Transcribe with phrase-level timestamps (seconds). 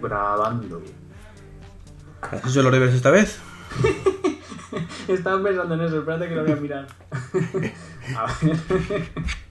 [0.00, 0.82] Grabando.
[2.22, 3.38] ¿Has hecho los deberes esta vez?
[5.08, 6.86] Estaba pensando en eso, espérate que lo voy a mirar.
[8.16, 9.41] A ver.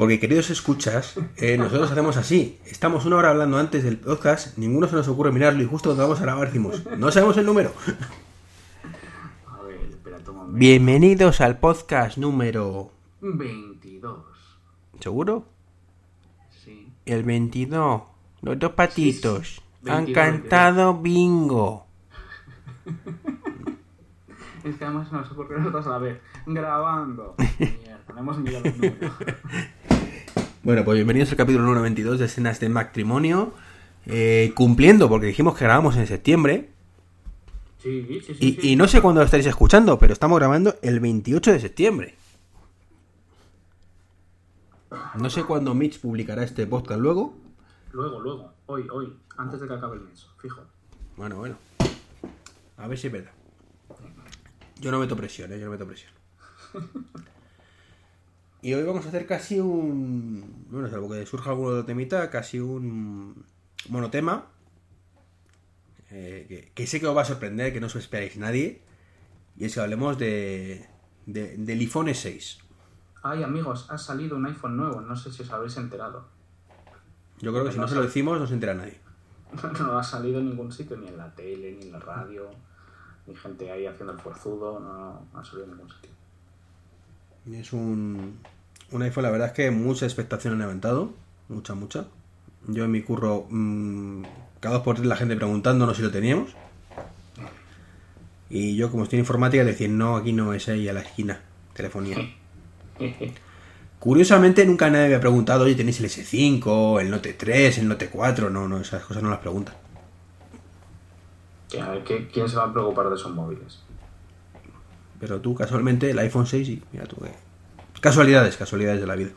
[0.00, 2.58] Porque, queridos escuchas, eh, nosotros hacemos así.
[2.64, 6.04] Estamos una hora hablando antes del podcast, ninguno se nos ocurre mirarlo y justo cuando
[6.04, 7.70] vamos a grabar decimos, no sabemos el número.
[9.46, 10.58] A ver, espérate un momento.
[10.58, 12.92] Bienvenidos al podcast número...
[13.20, 14.24] 22.
[15.00, 15.44] ¿Seguro?
[16.48, 16.90] Sí.
[17.04, 18.00] El 22.
[18.40, 19.60] Los dos patitos.
[19.84, 19.90] sí.
[19.90, 21.86] Han 22, cantado bingo.
[24.64, 26.20] Es que además se nos ocurrió a nosotros a la vez.
[26.46, 27.34] Grabando.
[27.58, 29.12] Mierda, no hemos mirado el número.
[30.62, 33.54] Bueno, pues bienvenidos al capítulo número 22 de escenas de matrimonio.
[34.04, 36.68] Eh, cumpliendo, porque dijimos que grabamos en septiembre.
[37.78, 38.36] Sí, sí, sí.
[38.40, 38.68] Y, sí.
[38.72, 42.14] y no sé cuándo lo estaréis escuchando, pero estamos grabando el 28 de septiembre.
[45.14, 47.34] No sé cuándo Mitch publicará este podcast luego.
[47.92, 48.52] Luego, luego.
[48.66, 49.16] Hoy, hoy.
[49.38, 50.26] Antes de que acabe el mes.
[50.42, 50.60] Fijo.
[51.16, 51.56] Bueno, bueno.
[52.76, 53.32] A ver si es verdad.
[54.78, 55.58] Yo no meto presión, ¿eh?
[55.58, 56.12] Yo no meto presión.
[58.62, 60.66] Y hoy vamos a hacer casi un...
[60.70, 63.44] Bueno, salvo que surja alguno de temita, casi un
[63.88, 64.46] monotema.
[66.10, 68.82] eh, que, que sé que os va a sorprender, que no os esperáis nadie.
[69.56, 70.86] Y es que hablemos de,
[71.26, 72.58] de- del iPhone 6.
[73.22, 75.00] Ay, amigos, ha salido un iPhone nuevo.
[75.00, 76.26] No sé si os habéis enterado.
[77.40, 78.98] Yo creo que si no se lo decimos no se entera nadie.
[79.80, 82.48] No ha salido en ningún sitio, ni en la tele, ni en la radio,
[83.26, 86.10] ni gente ahí haciendo el forzudo, no, no ha salido en ningún sitio.
[87.52, 88.38] Es un,
[88.90, 91.12] un iPhone, la verdad es que mucha expectación han levantado.
[91.48, 92.06] Mucha, mucha.
[92.68, 94.22] Yo en mi curro, mm,
[94.60, 96.50] cada dos por tres la gente preguntándonos si lo teníamos.
[98.50, 101.40] Y yo, como estoy en informática, decir, no, aquí no es ahí a la esquina.
[101.72, 102.16] Telefonía.
[104.00, 108.08] Curiosamente, nunca nadie me ha preguntado, oye, ¿tenéis el S5, el Note 3, el Note
[108.08, 108.48] 4?
[108.50, 109.74] No, no, esas cosas no las preguntan.
[111.68, 113.80] Que, a ver, ¿qué- ¿quién se va a preocupar de esos móviles?
[115.20, 117.30] Pero tú, casualmente, el iPhone 6, y mira tú que...
[118.00, 119.30] Casualidades, casualidades de la vida.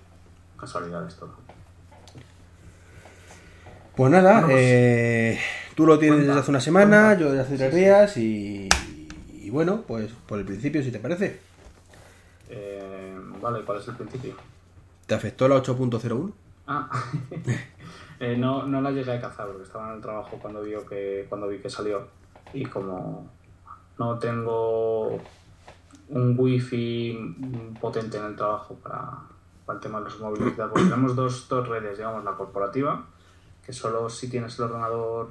[0.57, 1.33] Casualidades todo.
[3.95, 5.39] Pues nada, Bueno, pues- eh,
[5.75, 7.19] tú lo tienes Cuenta, desde hace una semana, cuenta.
[7.22, 8.69] yo desde hace tres días y,
[9.31, 11.39] y bueno, pues por el principio, si te parece.
[12.49, 14.35] Eh, vale, ¿cuál es el principio?
[15.05, 16.31] ¿Te afectó la 8.01?
[16.66, 16.89] Ah,
[18.19, 21.25] eh, no, no la llegué a cazar porque estaba en el trabajo cuando, vio que,
[21.29, 22.07] cuando vi que salió.
[22.53, 23.29] Y como
[23.99, 25.19] no tengo
[26.09, 27.36] un wifi
[27.80, 29.19] potente en el trabajo para,
[29.69, 33.06] el tema de los móviles, porque tenemos dos, dos redes, digamos, la corporativa,
[33.66, 35.30] que solo si tienes el ordenador,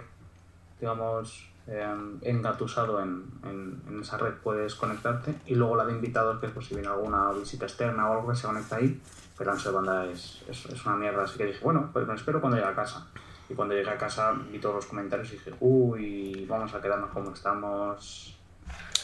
[0.81, 1.87] digamos, eh,
[2.23, 6.53] engatusado en, en, en esa red puedes conectarte, y luego la de invitados, que es
[6.53, 9.01] por si viene alguna visita externa o algo que se conecta ahí,
[9.37, 12.07] pero la ancho de banda es, es, es una mierda, así que dije, bueno, pues
[12.07, 13.07] me espero cuando llegue a casa.
[13.49, 17.11] Y cuando llegué a casa vi todos los comentarios y dije, uy, vamos a quedarnos
[17.11, 18.39] como estamos.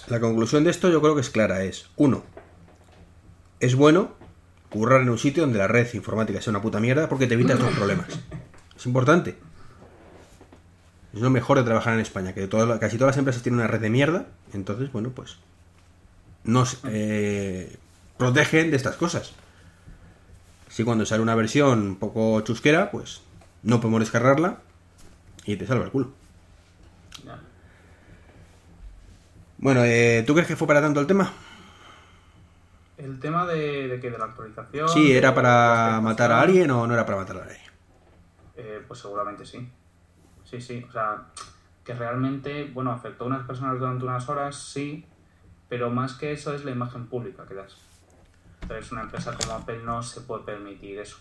[0.08, 2.24] La conclusión de esto yo creo que es clara, es, uno,
[3.60, 4.12] es bueno
[4.70, 7.54] currar en un sitio donde la red informática sea una puta mierda porque te evita
[7.54, 8.08] estos problemas.
[8.76, 9.36] Es importante.
[11.12, 13.80] Es lo mejor de trabajar en España, que casi todas las empresas tienen una red
[13.80, 15.38] de mierda, entonces, bueno, pues
[16.44, 17.76] nos eh,
[18.16, 19.32] protegen de estas cosas.
[20.68, 23.22] Si cuando sale una versión un poco chusquera, pues
[23.62, 24.60] no podemos descargarla
[25.44, 26.12] y te salva el culo.
[27.24, 27.40] Ya.
[29.58, 31.32] Bueno, eh, ¿tú crees que fue para tanto el tema?
[32.96, 34.88] El tema de, de que de la actualización.
[34.88, 37.60] Sí, ¿era para matar a alguien o no era para matar a alguien?
[38.56, 39.68] Eh, pues seguramente sí.
[40.44, 40.84] Sí, sí.
[40.88, 41.26] O sea,
[41.84, 45.04] que realmente, bueno, afectó a unas personas durante unas horas, sí,
[45.68, 47.76] pero más que eso es la imagen pública que das.
[48.62, 51.18] Entonces, una empresa como Apple no se puede permitir eso.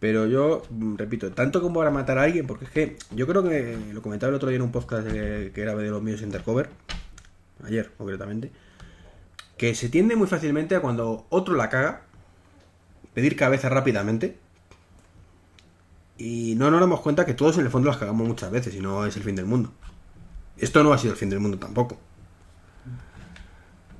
[0.00, 3.42] Pero yo, mm, repito, tanto como para matar a alguien, porque es que yo creo
[3.42, 6.20] que lo comentaba el otro día en un podcast de- que grabé de los míos
[6.20, 6.68] Intercover,
[7.66, 8.50] ayer concretamente,
[9.56, 12.02] que se tiende muy fácilmente a cuando otro la caga,
[13.14, 14.38] pedir cabeza rápidamente,
[16.18, 18.80] y no nos damos cuenta que todos en el fondo las cagamos muchas veces y
[18.80, 19.72] no es el fin del mundo.
[20.56, 21.98] Esto no ha sido el fin del mundo tampoco.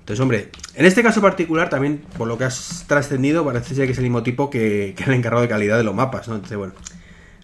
[0.01, 3.93] Entonces, hombre, en este caso particular también, por lo que has trascendido, parece ser que
[3.93, 6.37] es el mismo tipo que, que encargado de calidad de los mapas, ¿no?
[6.37, 6.75] Entonces, bueno,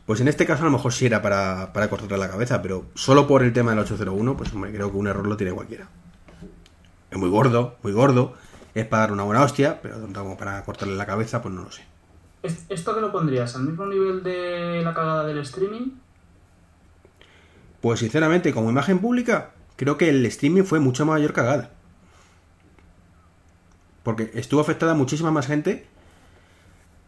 [0.07, 2.87] pues en este caso a lo mejor sí era para, para cortarle la cabeza, pero
[2.95, 5.89] solo por el tema del 801, pues hombre, creo que un error lo tiene cualquiera.
[7.13, 8.35] Es muy gordo, muy gordo,
[8.75, 11.63] es para dar una buena hostia, pero tanto como para cortarle la cabeza, pues no
[11.63, 11.83] lo sé.
[12.43, 15.91] ¿Es- ¿Esto que lo pondrías al mismo nivel de la cagada del streaming?
[17.81, 21.71] Pues sinceramente, como imagen pública, creo que el streaming fue mucho mayor cagada.
[24.03, 25.87] Porque estuvo afectada muchísima más gente.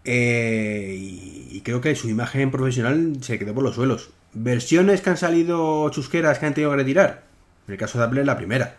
[0.05, 4.11] eh, y, y creo que su imagen profesional se quedó por los suelos.
[4.35, 7.25] Versiones que han salido chusqueras que han tenido que retirar.
[7.67, 8.77] En el caso de Apple, la primera.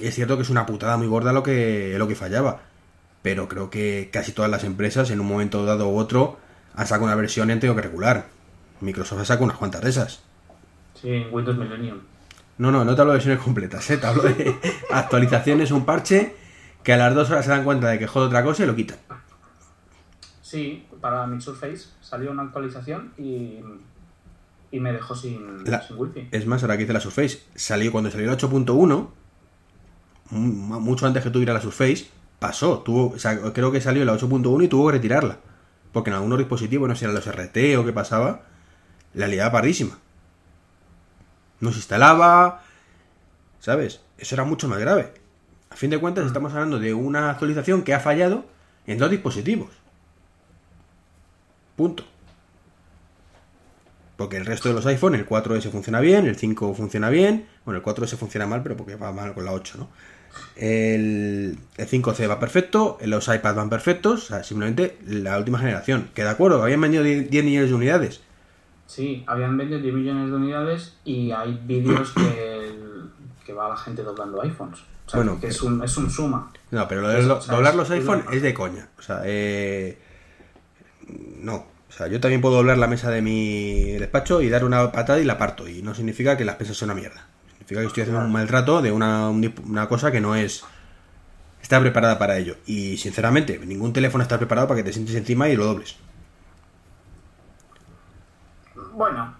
[0.00, 2.60] Es cierto que es una putada muy gorda lo que, lo que fallaba.
[3.22, 6.38] Pero creo que casi todas las empresas, en un momento dado u otro,
[6.74, 8.26] han sacado una versión y han tenido que regular.
[8.80, 10.20] Microsoft ha sacado unas cuantas de esas.
[11.00, 11.98] Sí, en Windows Millennium.
[12.58, 13.96] No, no, no te hablo de versiones completas, ¿eh?
[13.98, 14.54] te hablo de
[14.90, 16.34] actualizaciones, un parche
[16.82, 18.74] que a las dos horas se dan cuenta de que jode otra cosa y lo
[18.76, 18.98] quitan.
[20.42, 23.60] Sí, para mi Surface salió una actualización y,
[24.70, 26.28] y me dejó sin, La- sin wifi.
[26.32, 29.08] Es más, ahora que hice la Surface, salió cuando salió la 8.1, mu-
[30.30, 34.64] mucho antes que tuviera la Surface, pasó, tuvo, o sea, creo que salió la 8.1
[34.64, 35.38] y tuvo que retirarla.
[35.92, 38.42] Porque en algunos dispositivos, no sé si eran los RT o qué pasaba,
[39.14, 39.98] la liaba parrísima.
[41.60, 42.62] No se instalaba,
[43.58, 44.00] ¿sabes?
[44.18, 45.12] Eso era mucho más grave.
[45.70, 48.44] A fin de cuentas, estamos hablando de una actualización que ha fallado
[48.86, 49.70] en dos dispositivos.
[51.76, 52.04] Punto.
[54.20, 57.46] Porque el resto de los iPhone, el 4S funciona bien, el 5 funciona bien.
[57.64, 59.88] Bueno, el 4S funciona mal, pero porque va mal con la 8, ¿no?
[60.56, 66.10] El, el 5C va perfecto, los iPads van perfectos, o sea, simplemente la última generación.
[66.12, 68.20] Que de acuerdo, habían vendido 10 10 millones de unidades.
[68.84, 72.72] Sí, habían vendido 10 millones de unidades y hay vídeos que,
[73.46, 74.80] que va la gente doblando iPhones.
[75.06, 76.52] O sea, Bueno, que es un, es un suma.
[76.70, 78.34] No, pero lo de doblar los es iPhone normal.
[78.34, 78.88] es de coña.
[78.98, 79.98] O sea, eh,
[81.08, 81.79] no.
[81.90, 85.18] O sea, yo también puedo doblar la mesa de mi despacho y dar una patada
[85.18, 85.66] y la parto.
[85.66, 87.26] Y no significa que las pesas son una mierda.
[87.50, 90.64] Significa que estoy haciendo un maltrato de una, una cosa que no es...
[91.60, 92.56] Está preparada para ello.
[92.64, 95.96] Y sinceramente, ningún teléfono está preparado para que te sientes encima y lo dobles.
[98.92, 99.34] Bueno.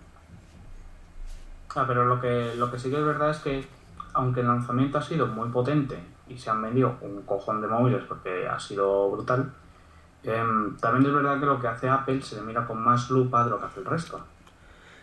[1.76, 3.64] Ah, pero lo que, lo que sí que es verdad es que,
[4.12, 5.98] aunque el lanzamiento ha sido muy potente
[6.28, 9.52] y se han vendido un cojón de móviles porque ha sido brutal,
[10.24, 13.44] em, también es verdad que lo que hace Apple se le mira con más lupa
[13.44, 14.24] de lo que hace el resto.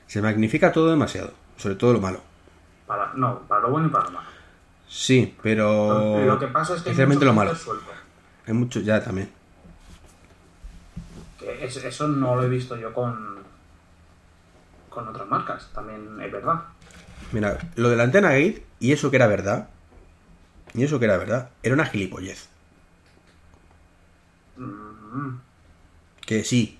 [0.07, 1.31] Se magnifica todo demasiado.
[1.57, 2.21] Sobre todo lo malo.
[2.85, 4.27] Para, no, para lo bueno y para lo malo.
[4.87, 6.25] Sí, pero...
[6.25, 7.53] Lo que pasa es que Especialmente lo malo.
[8.45, 8.79] Hay mucho...
[8.79, 9.29] Ya, también.
[11.39, 13.37] Que es- eso no lo he visto yo con,
[14.89, 16.61] con otras marcas, también es verdad.
[17.31, 19.67] Mira, lo de la antena gate, y eso que era verdad,
[20.73, 22.47] y eso que era verdad, era una gilipollez.
[25.17, 25.39] Mm,
[26.25, 26.77] Que sí,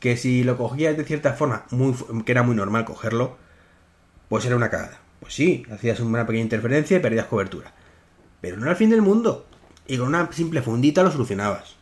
[0.00, 1.94] que si lo cogías de cierta forma, muy,
[2.24, 3.38] que era muy normal cogerlo,
[4.28, 5.00] pues era una cagada.
[5.20, 7.72] Pues sí, hacías una pequeña interferencia y perdías cobertura.
[8.40, 9.46] Pero no era el fin del mundo.
[9.86, 11.76] Y con una simple fundita lo solucionabas.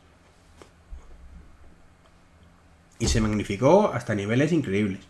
[2.98, 5.00] Y se magnificó hasta niveles increíbles.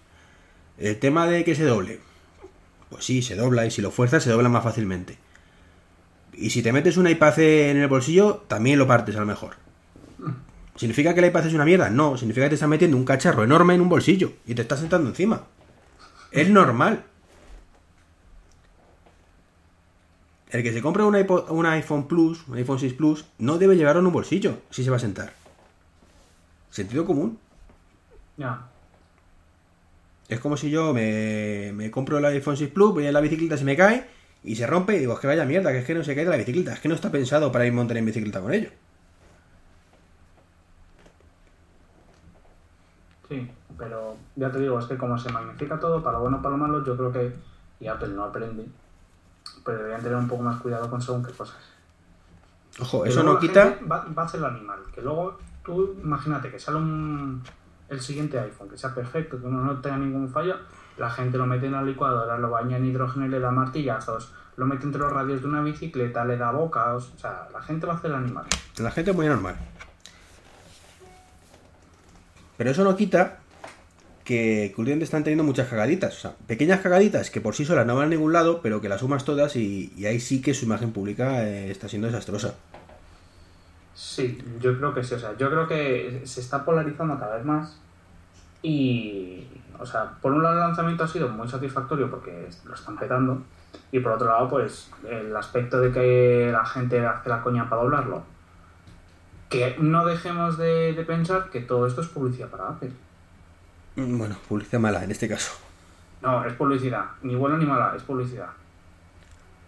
[0.78, 2.00] El tema de que se doble.
[2.88, 5.18] Pues sí, se dobla y si lo fuerzas se dobla más fácilmente.
[6.32, 9.56] Y si te metes un iPad en el bolsillo, también lo partes a lo mejor.
[10.76, 11.90] ¿Significa que el iPad es una mierda?
[11.90, 14.80] No, significa que te estás metiendo un cacharro enorme en un bolsillo y te estás
[14.80, 15.44] sentando encima.
[16.30, 17.04] Es normal.
[20.50, 23.76] El que se compre un, iPod- un iPhone Plus, un iPhone 6 Plus, no debe
[23.76, 25.32] llevarlo en un bolsillo si se va a sentar.
[26.70, 27.38] Sentido común.
[28.36, 28.68] ya.
[30.28, 33.58] Es como si yo me, me compro el iPhone 6 Plus, voy en la bicicleta,
[33.58, 34.06] se me cae
[34.42, 36.24] y se rompe y digo, es que vaya mierda, que es que no se cae
[36.24, 38.70] de la bicicleta, es que no está pensado para ir montar en bicicleta con ello.
[43.28, 43.48] Sí,
[43.82, 46.58] pero ya te digo, es que como se magnifica todo, para lo bueno para lo
[46.58, 47.34] malo, yo creo que,
[47.80, 48.64] y Apple no aprende,
[49.64, 51.58] pero deberían tener un poco más cuidado con según qué cosas.
[52.80, 53.78] Ojo, Que eso no quita...
[53.90, 57.42] Va, va a hacer lo animal, que luego tú imagínate que sale un,
[57.88, 60.58] el siguiente iPhone, que sea perfecto, que uno no tenga ningún fallo,
[60.96, 64.32] la gente lo mete en la licuadora, lo baña en hidrógeno y le da martillazos,
[64.56, 67.84] lo mete entre los radios de una bicicleta, le da boca, o sea, la gente
[67.84, 68.44] va a hacer el animal.
[68.78, 69.56] La gente es muy normal.
[72.56, 73.41] Pero eso no quita
[74.32, 76.16] que últimamente están teniendo muchas cagaditas.
[76.16, 78.88] O sea, pequeñas cagaditas que por sí solas no van a ningún lado, pero que
[78.88, 82.54] las sumas todas y, y ahí sí que su imagen pública eh, está siendo desastrosa.
[83.94, 87.44] Sí, yo creo que sí, o sea, yo creo que se está polarizando cada vez
[87.44, 87.78] más
[88.62, 89.46] y,
[89.78, 93.42] o sea, por un lado el lanzamiento ha sido muy satisfactorio porque lo están petando
[93.90, 97.82] y por otro lado, pues el aspecto de que la gente hace la coña para
[97.82, 98.22] doblarlo.
[99.50, 102.92] Que no dejemos de, de pensar que todo esto es publicidad para Apple.
[103.96, 105.52] Mm, Bueno, publicidad mala en este caso.
[106.22, 108.48] No, es publicidad, ni buena ni mala, es publicidad.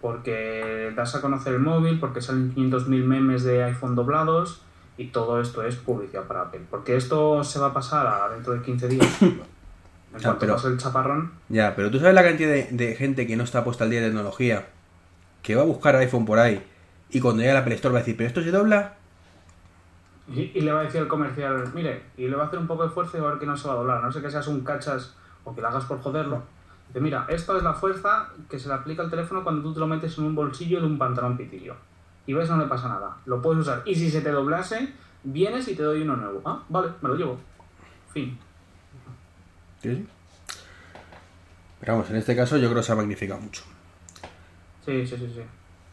[0.01, 4.61] Porque das a conocer el móvil, porque salen 500.000 memes de iPhone doblados
[4.97, 6.61] Y todo esto es publicidad para Apple.
[6.69, 9.07] Porque esto se va a pasar a dentro de 15 días.
[10.15, 13.27] En cuanto pero- pase el chaparrón, Ya, pero tú sabes la cantidad de, de gente
[13.27, 14.65] que no está puesta al día de tecnología,
[15.43, 16.63] que va a buscar iPhone por ahí,
[17.09, 18.93] y cuando llega la Apple Store va a decir, ¿pero esto se dobla?
[20.27, 22.67] Y, y le va a decir al comercial, mire, y le va a hacer un
[22.67, 24.03] poco de fuerza y va a ver que no se va a doblar.
[24.03, 26.43] No sé que seas un cachas o que lo hagas por joderlo.
[26.87, 29.79] Dice, mira, esto es la fuerza que se le aplica al teléfono cuando tú te
[29.79, 31.75] lo metes en un bolsillo de un pantalón pitillo.
[32.25, 33.17] Y ves, no le pasa nada.
[33.25, 33.83] Lo puedes usar.
[33.85, 36.41] Y si se te doblase, vienes y te doy uno nuevo.
[36.45, 37.37] Ah, vale, me lo llevo.
[38.11, 38.37] Fin.
[39.81, 40.07] Sí, sí.
[41.79, 43.63] Pero vamos, en este caso yo creo que se ha magnificado mucho.
[44.83, 45.41] Sí, sí, sí, sí.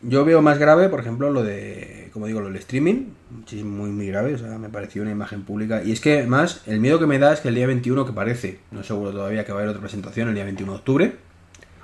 [0.03, 3.91] Yo veo más grave, por ejemplo, lo de, como digo, lo del streaming, muchísimo, muy,
[3.91, 5.83] muy grave, o sea, me pareció una imagen pública.
[5.85, 8.13] Y es que, más, el miedo que me da es que el día 21, que
[8.13, 11.17] parece, no seguro todavía que va a haber otra presentación el día 21 de octubre,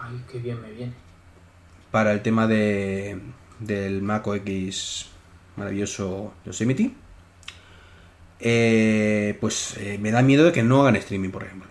[0.00, 0.92] Ay, qué bien me viene.
[1.90, 3.18] para el tema de,
[3.60, 5.10] del Mac OS
[5.56, 6.92] maravilloso Yosemite,
[8.40, 11.68] eh, pues eh, me da miedo de que no hagan streaming, por ejemplo.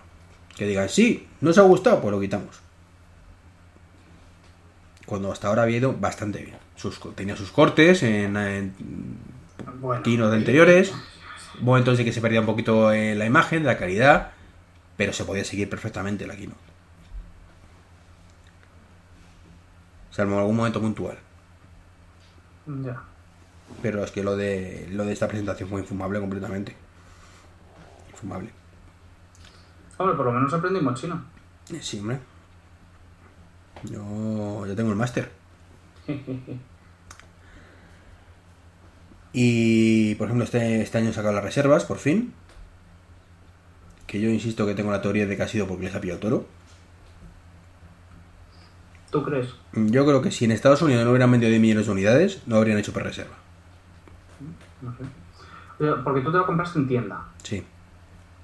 [0.56, 2.60] Que digan, sí, no os ha gustado, pues lo quitamos.
[5.08, 6.56] Cuando hasta ahora había ido bastante bien.
[6.76, 8.74] Sus, tenía sus cortes en, en
[9.80, 10.02] Bueno.
[10.02, 10.92] keynote anteriores.
[11.60, 14.32] Momentos de que se perdía un poquito eh, la imagen, la calidad,
[14.98, 16.60] pero se podía seguir perfectamente la keynote.
[20.10, 21.16] Salvo en algún momento puntual.
[22.66, 23.02] Ya.
[23.80, 26.76] Pero es que lo de lo de esta presentación fue infumable completamente.
[28.10, 28.50] Infumable.
[29.96, 31.22] Hombre, por lo menos aprendimos chino.
[31.80, 32.18] Sí, hombre.
[33.84, 35.30] Yo ya tengo el máster.
[39.32, 42.32] Y, por ejemplo, este, este año he sacado las reservas, por fin.
[44.06, 46.16] Que yo insisto que tengo la teoría de que ha sido porque les ha pillado
[46.16, 46.46] el toro.
[49.10, 49.54] ¿Tú crees?
[49.74, 52.56] Yo creo que si en Estados Unidos no hubieran vendido 10 millones de unidades, no
[52.56, 53.36] habrían hecho pre-reserva.
[54.82, 55.04] No sé.
[55.78, 57.28] Pero, Porque tú te lo compraste en tienda.
[57.42, 57.64] Sí.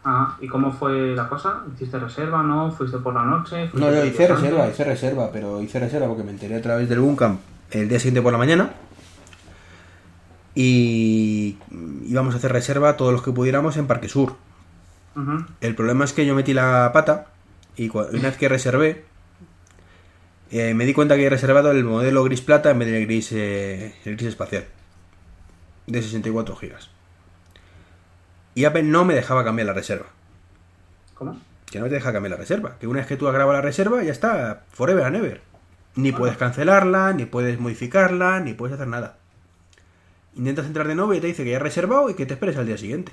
[0.07, 1.63] Ah, ¿y cómo fue la cosa?
[1.75, 2.71] ¿Hiciste reserva, no?
[2.71, 3.69] ¿Fuiste por la noche?
[3.69, 4.41] ¿Fuiste No, yo hice antes?
[4.41, 7.99] reserva, hice reserva, pero hice reserva porque me enteré a través del Buncamp el día
[7.99, 8.71] siguiente por la mañana.
[10.55, 11.57] Y
[12.07, 14.37] íbamos a hacer reserva todos los que pudiéramos en Parque Sur.
[15.61, 17.27] El problema es que yo metí la pata
[17.77, 19.05] y una vez que reservé,
[20.51, 23.31] eh, me di cuenta que había reservado el modelo gris plata en vez del gris,
[23.33, 24.65] eh, el gris espacial
[25.87, 26.91] de 64 gigas.
[28.55, 30.07] Y Apple no me dejaba cambiar la reserva.
[31.15, 31.41] ¿Cómo?
[31.67, 32.77] Que no te deja cambiar la reserva.
[32.79, 35.41] Que una vez que tú has grabado la reserva, ya está, forever and ever.
[35.97, 39.17] Ni puedes cancelarla, ni puedes modificarla, ni puedes hacer nada.
[40.37, 42.57] Intentas entrar de nuevo y te dice que ya has reservado y que te esperes
[42.57, 43.13] al día siguiente.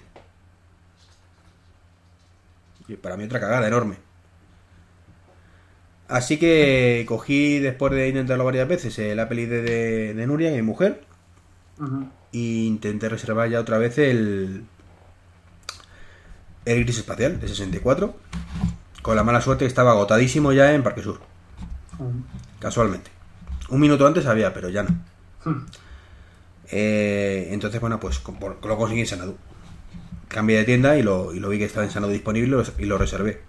[2.87, 3.97] Y para mí otra cagada enorme.
[6.07, 10.61] Así que cogí, después de intentarlo varias veces, el Apple ID de, de Nuria, mi
[10.61, 11.03] mujer,
[11.79, 12.09] Ujú.
[12.33, 14.65] e intenté reservar ya otra vez el,
[16.65, 18.15] el gris espacial de 64.
[19.01, 21.19] Con la mala suerte que estaba agotadísimo ya en Parque Sur,
[22.59, 23.09] casualmente.
[23.69, 24.89] Un minuto antes había, pero ya no.
[26.71, 28.21] Eh, entonces, bueno, pues
[28.63, 29.37] lo conseguí en Sanadu.
[30.27, 32.97] Cambié de tienda y lo, y lo vi que estaba en Sanadu disponible y lo,
[32.97, 33.41] reservé.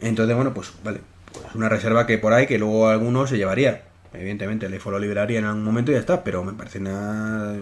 [0.00, 1.00] Entonces, bueno, pues vale.
[1.32, 3.84] Pues una reserva que por ahí, que luego alguno se llevaría.
[4.12, 7.56] Evidentemente, el iPhone lo liberaría en algún momento y ya está, pero me parece nada.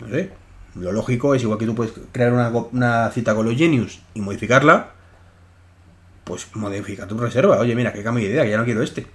[0.00, 0.30] No sé.
[0.74, 4.90] Lo lógico es igual que tú puedes crear una, cita con los Genius y modificarla.
[6.24, 7.58] Pues modifica tu reserva.
[7.58, 9.06] Oye, mira, que cambio de idea, que ya no quiero este.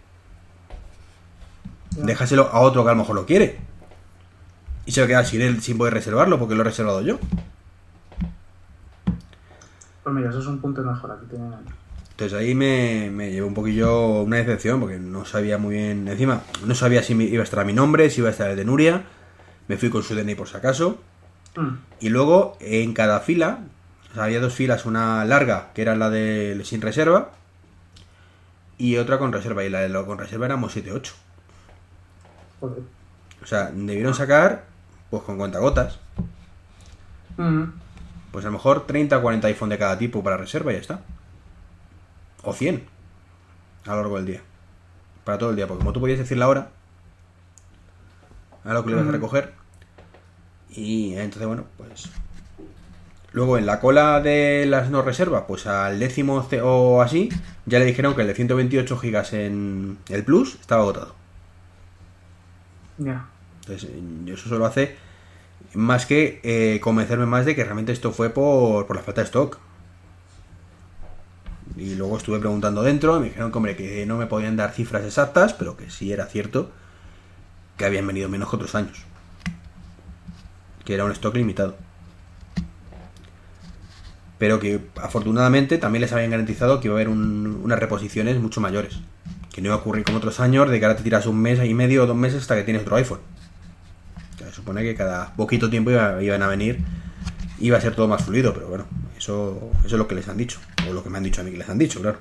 [1.92, 3.60] Déjaselo a otro que a lo mejor lo quiere.
[4.86, 7.20] Y se va a quedar sin él sin poder reservarlo porque lo he reservado yo.
[10.04, 11.66] Pues mira, eso es un punto de mejora que tienen ahí.
[12.12, 16.08] Entonces ahí me, me llevó un poquillo una decepción porque no sabía muy bien.
[16.08, 18.66] Encima, no sabía si iba a estar mi nombre, si iba a estar el de
[18.66, 19.04] Nuria.
[19.68, 21.00] Me fui con su DNI por si acaso.
[21.56, 21.78] Mm.
[22.00, 23.60] Y luego en cada fila,
[24.12, 27.32] o sea, había dos filas, una larga que era la de sin reserva
[28.78, 29.64] y otra con reserva.
[29.64, 31.14] Y la de lo con reserva éramos 7-8.
[32.60, 32.84] Joder.
[33.44, 34.66] O sea, debieron sacar
[35.10, 36.00] pues con cuentagotas.
[37.38, 37.64] Mm.
[38.32, 40.82] Pues a lo mejor 30 o 40 iPhone de cada tipo para reserva y ya
[40.82, 41.02] está.
[42.44, 42.86] O 100
[43.86, 44.42] a lo largo del día.
[45.24, 46.70] Para todo el día, porque como tú podías decir la hora
[48.64, 49.14] a lo que le ibas a Ujú.
[49.14, 49.54] recoger.
[50.76, 52.10] Y entonces, bueno, pues.
[53.32, 57.30] Luego en la cola de las no reservas, pues al décimo o así,
[57.66, 61.16] ya le dijeron que el de 128 gigas en el Plus estaba agotado.
[62.98, 63.28] Ya.
[63.62, 63.90] Entonces,
[64.28, 64.96] eso solo hace
[65.74, 69.26] más que eh, convencerme más de que realmente esto fue por, por la falta de
[69.26, 69.60] stock.
[71.76, 75.04] Y luego estuve preguntando dentro, me dijeron que, hombre, que no me podían dar cifras
[75.04, 76.72] exactas, pero que sí era cierto
[77.78, 79.04] que habían venido menos que otros años.
[80.86, 81.76] Que era un stock limitado.
[84.38, 88.60] Pero que afortunadamente también les habían garantizado que iba a haber un- unas reposiciones mucho
[88.62, 89.00] mayores.
[89.54, 91.64] Que no iba a ocurrir como otros años, de que ahora te tiras un mes
[91.64, 93.20] y medio o dos meses hasta que tienes otro iPhone.
[94.38, 96.80] Se supone que cada poquito tiempo iba- iban a venir,
[97.60, 98.86] iba a ser todo más fluido, pero bueno,
[99.18, 100.60] eso, eso es lo que les han dicho.
[100.90, 102.20] O lo que me han dicho a mí que les han dicho, claro.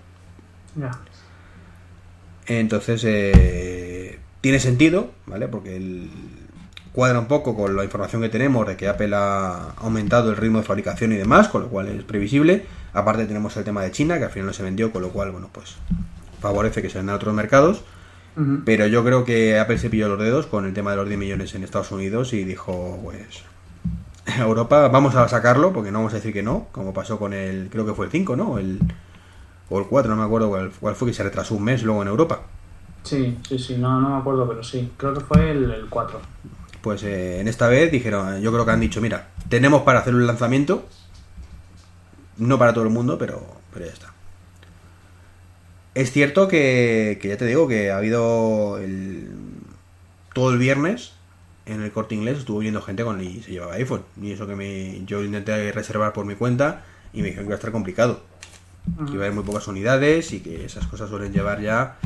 [2.46, 5.48] Entonces, eh, tiene sentido, ¿vale?
[5.48, 6.10] Porque el-
[6.94, 10.58] cuadra un poco con la información que tenemos de que Apple ha aumentado el ritmo
[10.58, 12.66] de fabricación y demás, con lo cual es previsible.
[12.92, 15.32] Aparte tenemos el tema de China, que al final no se vendió, con lo cual,
[15.32, 15.74] bueno, pues
[16.40, 17.82] favorece que se vendan a otros mercados.
[18.64, 21.20] Pero yo creo que Apple se pilló los dedos con el tema de los 10
[21.20, 23.44] millones en Estados Unidos y dijo, pues,
[24.38, 27.68] Europa, vamos a sacarlo, porque no vamos a decir que no, como pasó con el,
[27.70, 28.58] creo que fue el 5, ¿no?
[28.58, 28.80] El,
[29.68, 32.02] o el 4, no me acuerdo cuál, cuál fue, que se retrasó un mes luego
[32.02, 32.42] en Europa.
[33.04, 34.92] Sí, sí, sí, no, no me acuerdo, pero sí.
[34.96, 36.20] Creo que fue el, el 4.
[36.84, 40.14] Pues eh, en esta vez dijeron, yo creo que han dicho, mira, tenemos para hacer
[40.14, 40.86] un lanzamiento,
[42.36, 44.12] no para todo el mundo, pero, pero ya está.
[45.94, 49.30] Es cierto que, que ya te digo que ha habido el,
[50.34, 51.14] todo el viernes
[51.64, 54.02] en el corte inglés estuvo viendo gente con y se llevaba iPhone.
[54.20, 57.54] Y eso que me, yo intenté reservar por mi cuenta y me dijeron que iba
[57.54, 58.22] a estar complicado.
[59.06, 61.96] Que iba a haber muy pocas unidades y que esas cosas suelen llevar ya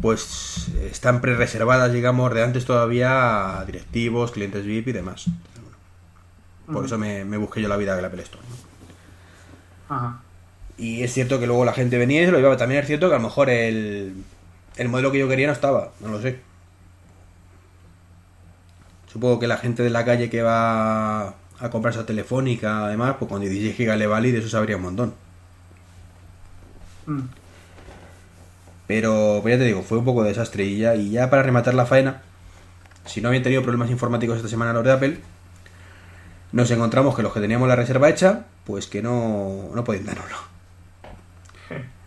[0.00, 5.26] pues están pre-reservadas, digamos, de antes todavía a directivos, clientes VIP y demás.
[6.72, 8.44] Por eso me, me busqué yo la vida del Apple Store.
[9.88, 9.96] ¿no?
[9.96, 10.20] Ajá.
[10.78, 12.56] Y es cierto que luego la gente venía y se lo llevaba.
[12.56, 14.14] También es cierto que a lo mejor el,
[14.76, 16.40] el modelo que yo quería no estaba, no lo sé.
[19.12, 23.28] Supongo que la gente de la calle que va a comprar esa telefónica, además, pues
[23.28, 25.14] con 16 GB le vale y de eso sabría un montón.
[27.06, 27.20] Mm.
[28.90, 30.64] Pero, pues ya te digo, fue un poco de desastre.
[30.64, 32.22] Y ya, y ya para rematar la faena,
[33.04, 35.18] si no habían tenido problemas informáticos esta semana los de Apple,
[36.50, 40.36] nos encontramos que los que teníamos la reserva hecha, pues que no, no podían dárnoslo.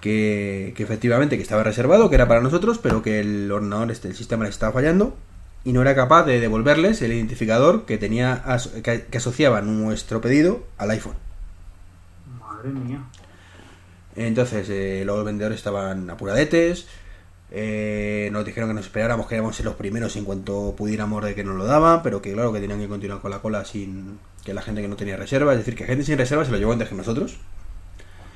[0.00, 4.08] Que, que efectivamente que estaba reservado, que era para nosotros, pero que el ordenador, este,
[4.08, 5.16] el sistema les estaba fallando
[5.64, 10.20] y no era capaz de devolverles el identificador que tenía as- que, que asociaba nuestro
[10.20, 11.14] pedido al iPhone.
[12.40, 13.00] Madre mía.
[14.16, 16.86] Entonces, eh, los vendedores estaban apuradetes.
[17.52, 21.24] eh, nos dijeron que nos esperáramos, que íbamos a ser los primeros en cuanto pudiéramos
[21.24, 23.64] de que nos lo daban, pero que claro que tenían que continuar con la cola
[23.64, 26.50] sin que la gente que no tenía reserva, es decir, que gente sin reserva se
[26.50, 27.36] lo llevó antes que nosotros.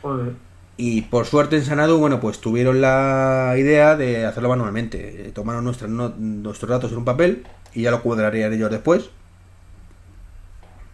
[0.03, 0.35] Joder.
[0.77, 5.27] Y por suerte en Sanadu, bueno, pues tuvieron la idea de hacerlo manualmente.
[5.29, 9.11] Eh, Tomaron nuestras no- nuestros datos en un papel y ya lo cuadrarían ellos después.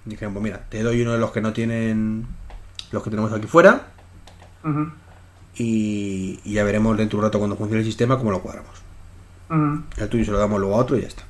[0.05, 2.27] Dijeron, pues mira, te doy uno de los que no tienen,
[2.93, 3.89] los que tenemos aquí fuera,
[5.59, 8.73] Y, y ya veremos dentro de un rato cuando funcione el sistema cómo lo cuadramos.
[9.49, 9.83] Ujú.
[9.97, 11.23] El tuyo se lo damos luego a otro y ya está.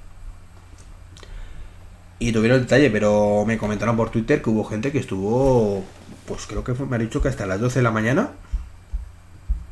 [2.18, 5.84] Y tuvieron el detalle, pero me comentaron por Twitter que hubo gente que estuvo,
[6.26, 8.30] pues creo que fue- me ha dicho que hasta las 12 de la mañana.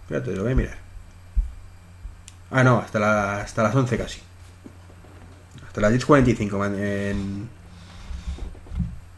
[0.02, 0.76] Espérate, lo voy a mirar.
[2.50, 4.20] Ah, no, hasta, la- hasta las 11 casi.
[5.66, 7.48] Hasta las 10.45 man- en,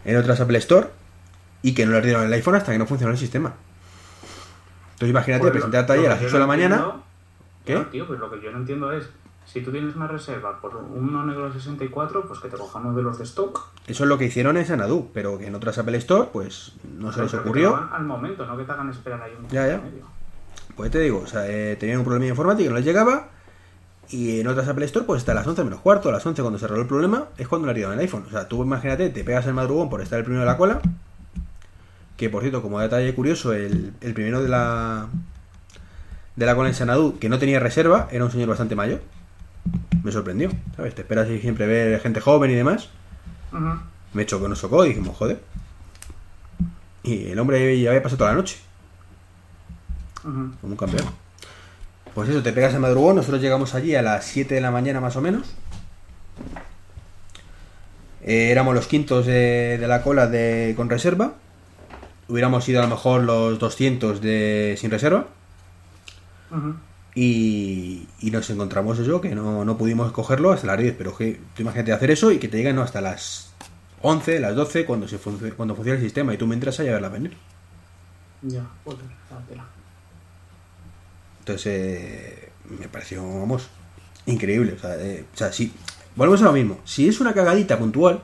[0.04, 0.86] en otras Apple Store.
[1.62, 3.54] Y que no les dieron el iPhone hasta que no funcionó el sistema.
[4.96, 6.76] Entonces imagínate, Pues presentarte ahí lo a las que 8 yo de la mañana.
[6.76, 7.02] entiendo-
[7.66, 7.76] ¿Qué?
[7.90, 9.08] Tío, pues lo que yo no entiendo es,
[9.44, 13.18] si tú tienes una reserva por un negro 64, pues que te cojamos de los
[13.18, 13.68] de stock.
[13.86, 17.12] Eso es lo que hicieron en Sanadu, pero que en otras Apple Store, pues no
[17.12, 17.76] se les ocurrió.
[17.92, 19.78] al momento, no que te hagan esperar ahí un Ya, ya.
[19.78, 20.04] medio.
[20.76, 23.28] Pues te digo, o sea, eh, tenían un problema informático, no les llegaba.
[24.08, 26.58] Y en otras Apple Store, pues hasta las 11 menos cuarto, a las 11 cuando
[26.58, 28.24] se arregló el problema, es cuando le dieron el iPhone.
[28.26, 30.80] O sea, tú imagínate, te pegas el madrugón por estar el primero de la cola.
[32.16, 35.08] Que por cierto, como detalle curioso, el, el primero de la
[36.36, 39.02] de la cola en Sanadu, que no tenía reserva, era un señor bastante mayor.
[40.02, 40.94] Me sorprendió, ¿sabes?
[40.94, 42.88] Te esperas siempre ver gente joven y demás.
[43.52, 43.80] Ujú.
[44.12, 45.40] Me chocó, nos chocó y dijimos, joder.
[47.02, 48.58] Y el hombre ya había pasado toda la noche,
[50.22, 51.06] como un campeón.
[52.14, 55.00] Pues eso, te pegas el madrugón, nosotros llegamos allí a las 7 de la mañana
[55.00, 55.54] más o menos.
[58.22, 61.34] Eh, éramos los quintos de, de la cola de, con reserva.
[62.28, 65.28] Hubiéramos sido a lo mejor los 200 de sin reserva.
[67.14, 70.94] Y, y nos encontramos eso, que no, no pudimos cogerlo hasta las 10.
[70.98, 72.82] Pero que tú imagínate hacer eso y que te lleguen ¿no?
[72.82, 73.54] hasta las
[74.02, 76.34] 11, las 12, cuando, se func- cuando funciona el sistema.
[76.34, 77.36] Y tú me entras a verla venir.
[78.42, 79.06] Ya, joder.
[81.40, 83.68] Entonces, eh, me pareció, vamos,
[84.26, 84.72] increíble.
[84.74, 85.72] O sea, eh, o sea, si,
[86.14, 86.80] volvemos a lo mismo.
[86.84, 88.22] Si es una cagadita puntual,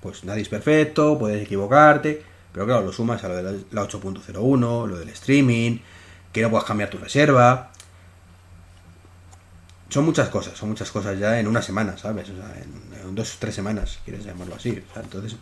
[0.00, 2.22] pues nadie es perfecto, puedes equivocarte.
[2.54, 5.80] Pero claro, lo sumas a lo de la, la 8.01, lo del streaming,
[6.32, 7.70] que no puedas cambiar tu reserva.
[9.88, 12.28] son muchas cosas, son muchas cosas ya en una semana, ¿sabes?
[12.30, 14.82] O sea, en, en dos o tres semanas, si quieres llamarlo así.
[14.90, 15.36] O sea, entonces,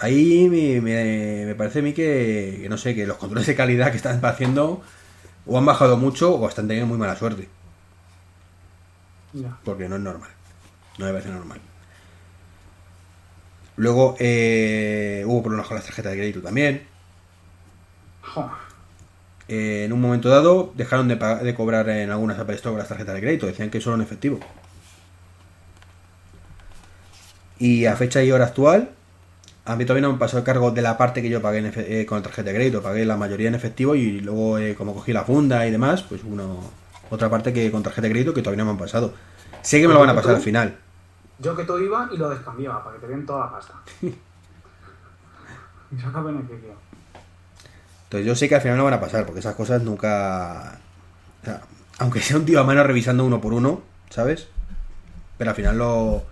[0.00, 3.54] ahí me, me- me parece a mí que, que, no sé, que los controles de
[3.56, 4.82] calidad que están haciendo
[5.46, 7.48] o han bajado mucho o están teniendo muy mala suerte.
[9.64, 10.30] Porque no es normal.
[10.98, 11.60] No me parece normal.
[13.76, 16.82] Luego eh, hubo problemas con las tarjetas de crédito también.
[19.48, 23.14] Eh, en un momento dado dejaron de, cobrar en algunas Apple Store con las tarjetas
[23.14, 23.46] de crédito.
[23.46, 24.40] Decían que solo en efectivo.
[27.58, 28.90] Y a fecha y hora actual,
[29.64, 31.72] a mí todavía no me pasó el cargo de la parte que yo pagué en
[31.76, 32.82] eh, con tarjeta de crédito.
[32.82, 36.22] Pagué la mayoría en efectivo y luego, eh, como cogí la funda y demás, pues
[36.24, 36.58] uno
[37.10, 39.14] otra parte que con tarjeta de crédito que todavía no me han pasado.
[39.62, 40.76] Sé que me lo van a pasar al final.
[41.38, 43.74] Yo que todo iba y lo descambiaba para que te den toda la pasta.
[44.02, 44.14] y
[46.00, 46.74] saca beneficio.
[48.04, 50.78] Entonces yo sé que al final no van a pasar, porque esas cosas nunca...
[51.42, 51.62] o sea,
[51.98, 54.48] aunque sea un tío a mano revisando uno por uno, ¿sabes?
[55.38, 56.24] Pero al final lo...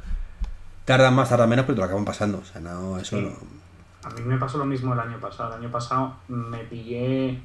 [0.85, 2.39] Tardan más, tardan menos, pero te lo acaban pasando.
[2.39, 3.23] O sea, no, eso Sí.
[3.23, 3.63] no...
[4.05, 5.55] A mí me pasó lo mismo el año pasado.
[5.55, 7.41] El año pasado me pillé.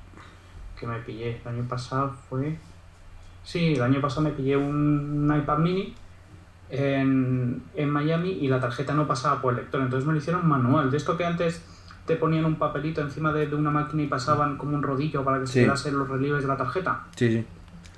[0.80, 1.40] que me pillé?
[1.42, 2.58] El año pasado fue.
[3.44, 5.96] Sí, el año pasado me pillé un, iPad mini
[6.70, 9.82] en, en Miami y la tarjeta no pasaba por el lector.
[9.82, 10.92] Entonces me lo hicieron manual.
[10.92, 11.62] De esto que antes
[12.06, 15.40] te ponían un papelito encima de, de una máquina y pasaban como un rodillo para
[15.40, 17.04] que se quedasen los relieves de la tarjeta.
[17.16, 17.46] Sí, sí.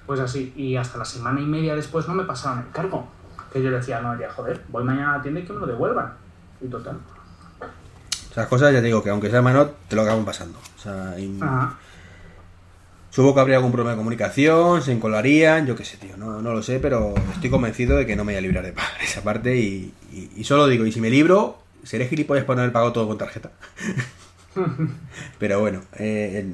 [0.05, 3.07] Pues así, y hasta la semana y media después no me pasaban el cargo.
[3.53, 5.59] Que yo le decía, no, ya joder, voy mañana a la tienda y que me
[5.59, 6.13] lo devuelvan.
[6.61, 6.97] Y total.
[8.31, 10.57] Esas cosas ya te digo que aunque sea mano, te lo acaban pasando.
[10.57, 11.39] O sea, y-.
[13.19, 16.15] supongo que habría algún problema de comunicación, se encolarían, yo qué sé, tío.
[16.15, 18.71] No, no lo sé, pero estoy convencido de que no me voy a librar de
[18.71, 22.55] pagar esa parte y, y- y solo digo, y si me libro, seré gilipollas por
[22.55, 23.51] no haber pagado todo con tarjeta.
[25.37, 26.45] Pero bueno, eh,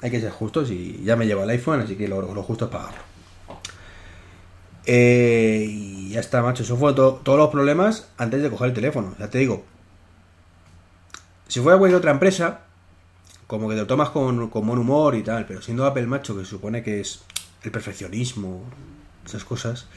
[0.00, 2.64] hay que ser justos y ya me llevo el iPhone, así que lo, lo justo
[2.64, 2.98] es pagarlo.
[4.86, 6.64] Eh, y ya está, macho.
[6.64, 9.14] Eso fue to- todos los problemas antes de coger el teléfono.
[9.20, 9.64] Ya te digo.
[11.46, 12.62] Si fuera cualquier otra empresa,
[13.52, 16.34] como que te lo tomas con, con buen humor y tal, pero siendo Apple, macho,
[16.34, 17.22] que se supone que es
[17.62, 18.64] el perfeccionismo,
[19.26, 19.88] esas cosas,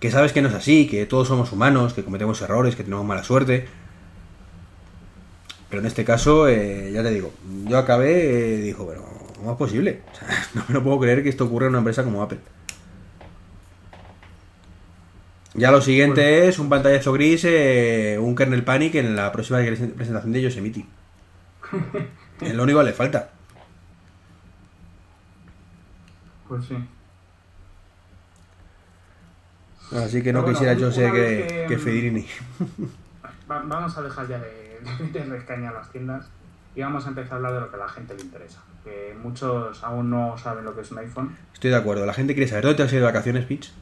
[0.00, 3.06] que sabes que no es así, que todos somos humanos, que cometemos errores, que tenemos
[3.06, 3.68] mala suerte.
[5.70, 7.32] Pero en este caso, eh, ya te digo,
[7.66, 9.04] yo acabé, eh, dijo, pero
[9.36, 10.02] ¿cómo es posible?
[10.12, 12.40] O sea, no me lo puedo creer que esto ocurra en una empresa como Apple.
[15.54, 20.32] Ya lo siguiente es un pantallazo gris, eh, un kernel panic en la próxima presentación
[20.32, 20.97] de Yosemite.
[22.40, 23.30] es lo único que le falta.
[26.48, 26.76] Pues sí.
[29.92, 32.26] Así que no bueno, quisiera yo ser una que, que-.
[33.50, 34.80] Va- vamos a dejar ya de,
[35.12, 36.26] de, de escañar las tiendas
[36.74, 38.60] y vamos a empezar a hablar de lo que a la gente le interesa.
[38.84, 41.36] Que muchos aún no saben lo que es un iPhone.
[41.52, 42.06] Estoy de acuerdo.
[42.06, 43.72] La gente quiere saber dónde te has ido de vacaciones, Pitch.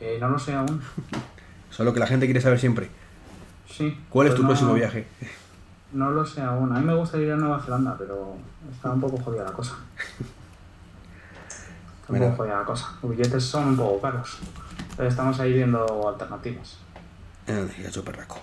[0.00, 0.80] Eh, no lo sé aún.
[1.70, 2.88] Eso es lo que la gente quiere saber siempre.
[3.68, 3.96] Sí.
[4.08, 5.06] ¿Cuál es pues tu no- próximo viaje?
[5.92, 6.74] No lo sé aún.
[6.74, 8.36] A mí me gustaría ir a Nueva Zelanda, pero
[8.72, 9.76] está un poco jodida la cosa.
[12.00, 12.92] Está un poco jodida la cosa.
[13.02, 14.38] Los billetes son un poco caros.
[14.96, 16.78] Pero estamos ahí viendo alternativas.
[17.46, 18.38] Gacho perraco.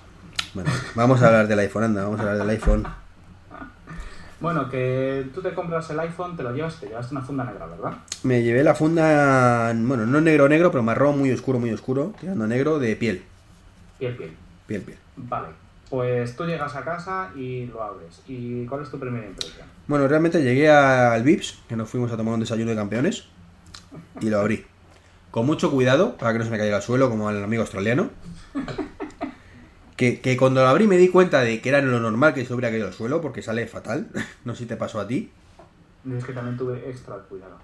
[0.54, 2.86] Bueno, vamos a hablar del iPhone, anda, vamos a hablar del iPhone.
[4.40, 7.66] Bueno, que tú te compras el iPhone, te lo llevas, te llevaste una funda negra,
[7.66, 7.94] ¿verdad?
[8.24, 12.46] Me llevé la funda, bueno, no negro negro, pero marrón muy oscuro, muy oscuro, tirando
[12.48, 13.24] negro de piel.
[13.98, 14.36] Piel, piel.
[14.68, 14.98] Piel, piel.
[15.16, 15.48] Vale.
[15.90, 18.22] Pues tú llegas a casa y lo abres.
[18.28, 19.66] ¿Y cuál es tu primera impresión?
[19.88, 23.26] Bueno, realmente llegué al Vips, que nos fuimos a tomar un desayuno de campeones,
[24.20, 24.66] y lo abrí.
[25.32, 28.10] Con mucho cuidado, para que no se me caiga al suelo, como al amigo australiano.
[29.96, 32.54] Que, que cuando lo abrí me di cuenta de que era lo normal que se
[32.54, 34.08] hubiera caído al suelo, porque sale fatal.
[34.46, 35.32] No sé si te pasó a ti.
[36.18, 37.58] Es que también tuve extra cuidado.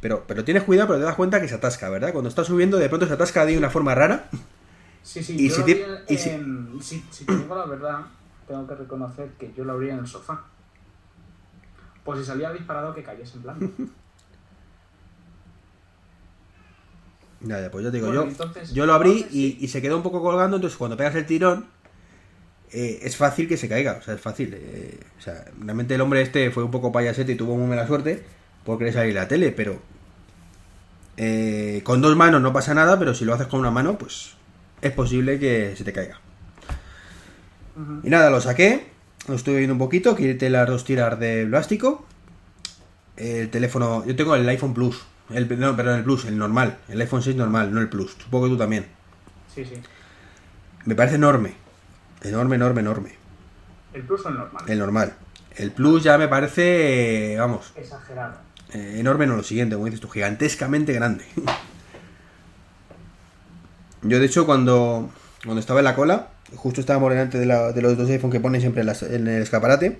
[0.00, 2.12] Pero, pero tienes cuidado, pero te das cuenta que se atasca, ¿verdad?
[2.12, 4.28] Cuando está subiendo, de pronto se atasca de una forma rara.
[5.04, 7.54] Sí, sí, Y yo si lo te- abrí y si- en- si, si te digo
[7.54, 8.00] la verdad,
[8.48, 10.42] tengo que reconocer que yo lo abrí en el sofá.
[12.04, 13.70] Pues si salía disparado que cayese en blanco.
[17.40, 19.98] Ya, ya, pues yo te digo, Bueno, yo, entonces, yo lo abrí y, se quedó
[19.98, 21.66] un poco colgando, entonces cuando pegas el tirón,
[22.72, 24.54] eh, es fácil que se caiga, o sea, es fácil.
[24.56, 27.86] eh, o sea, realmente el hombre este fue un poco payasete y tuvo muy mala
[27.86, 28.24] suerte
[28.64, 29.78] por querer salir la tele, pero
[31.18, 34.36] eh, con dos manos no pasa nada, pero si lo haces con una mano, pues
[34.84, 36.20] es posible que se te caiga.
[38.04, 38.86] Y nada, lo saqué,
[39.26, 42.06] lo estuve viendo un poquito, quité las dos tiras de plástico.
[43.16, 47.00] El teléfono, yo tengo el iPhone Plus, el, no, perdón, el Plus, el normal, el
[47.00, 48.86] iPhone 6 normal, no el Plus, supongo que tú también.
[49.52, 49.74] Sí, sí.
[50.84, 51.54] Me parece enorme,
[52.22, 53.14] enorme, enorme, enorme,
[53.94, 54.64] El plus o el normal.
[54.68, 55.14] el normal.
[55.56, 58.34] El Plus ya me parece, vamos, Exagerado.
[58.72, 61.24] eh, enorme no lo siguiente, como dices tú, gigantescamente grande.
[64.04, 65.10] Yo, de hecho, cuando,
[65.44, 68.40] cuando estaba en la cola, justo estábamos delante de, la- de los dos iPhone que
[68.40, 69.98] ponen siempre en, las- en el escaparate.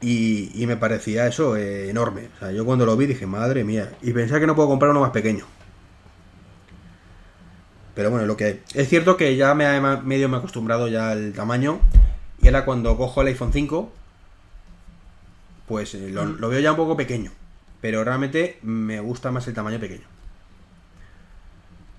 [0.00, 2.28] Y, y me parecía eso eh, enorme.
[2.36, 3.92] O sea, yo cuando lo vi dije, madre mía.
[4.02, 5.44] Y pensaba que no puedo comprar uno más pequeño.
[7.94, 8.62] Pero bueno, lo que hay.
[8.74, 11.80] Es cierto que ya me he ma- medio me he acostumbrado ya al tamaño.
[12.42, 13.90] Y ahora cuando cojo el iPhone 5,
[15.66, 17.32] pues eh, lo, lo veo ya un poco pequeño.
[17.80, 20.04] Pero realmente me gusta más el tamaño pequeño.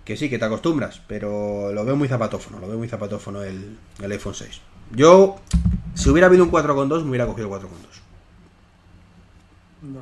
[0.08, 3.78] Que sí, que te acostumbras, pero lo veo muy zapatófono, lo veo muy zapatófono el,
[4.02, 4.62] el iPhone 6.
[4.96, 5.36] Yo,
[5.96, 7.68] si hubiera habido un 4.2, me hubiera cogido el 4.2.
[9.94, 10.00] Ya.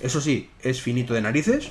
[0.00, 1.70] Eso sí, es finito de narices.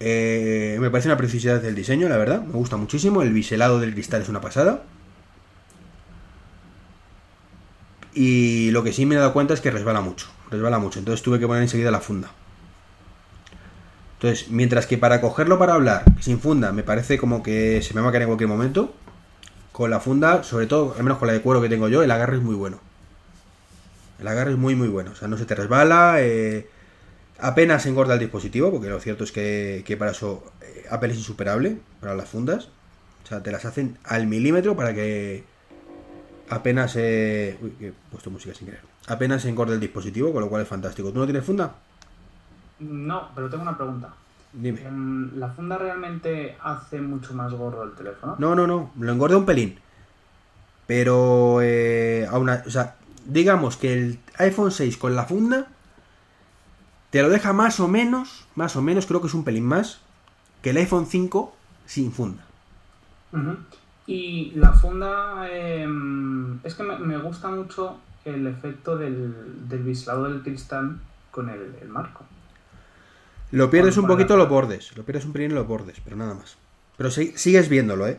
[0.00, 2.42] Eh, me parece una precisidad del diseño, la verdad.
[2.42, 3.22] Me gusta muchísimo.
[3.22, 4.82] El biselado del cristal es una pasada.
[8.12, 10.26] Y lo que sí me he dado cuenta es que resbala mucho.
[10.50, 10.98] Resbala mucho.
[10.98, 12.30] Entonces tuve que poner enseguida la funda.
[14.24, 18.00] Entonces, mientras que para cogerlo para hablar sin funda me parece como que se me
[18.00, 18.94] va a caer en cualquier momento,
[19.70, 22.10] con la funda, sobre todo, al menos con la de cuero que tengo yo, el
[22.10, 22.80] agarre es muy bueno.
[24.18, 25.10] El agarre es muy muy bueno.
[25.10, 26.66] O sea, no se te resbala, eh,
[27.38, 31.18] apenas engorda el dispositivo, porque lo cierto es que, que para eso eh, Apple es
[31.18, 32.70] insuperable, para las fundas.
[33.24, 35.44] O sea, te las hacen al milímetro para que
[36.48, 36.94] apenas...
[36.96, 38.80] Eh, uy, he puesto música sin querer.
[39.06, 41.12] Apenas engorde el dispositivo, con lo cual es fantástico.
[41.12, 41.74] ¿Tú no tienes funda?
[42.80, 44.14] No, pero tengo una pregunta.
[44.52, 44.82] Dime.
[44.82, 48.36] Em, ¿La funda realmente hace mucho más gordo el teléfono?
[48.38, 48.92] No, no, no.
[48.98, 49.78] Lo engorda un pelín.
[50.86, 55.68] Pero, eh, aún o sea, digamos que el iPhone 6 con la funda
[57.10, 60.00] te lo deja más o menos, más o menos, creo que es un pelín más,
[60.62, 61.54] que el iPhone 5
[61.86, 62.44] sin funda.
[64.06, 70.42] Y la funda, em, es que me, me gusta mucho el efecto del, del del
[70.42, 70.98] cristal
[71.30, 72.24] con el, el marco.
[73.56, 76.56] Lo pierdes un poquito los bordes, lo pierdes un pelín los bordes, pero nada más.
[76.96, 78.18] Pero si- sigues viéndolo, ¿eh?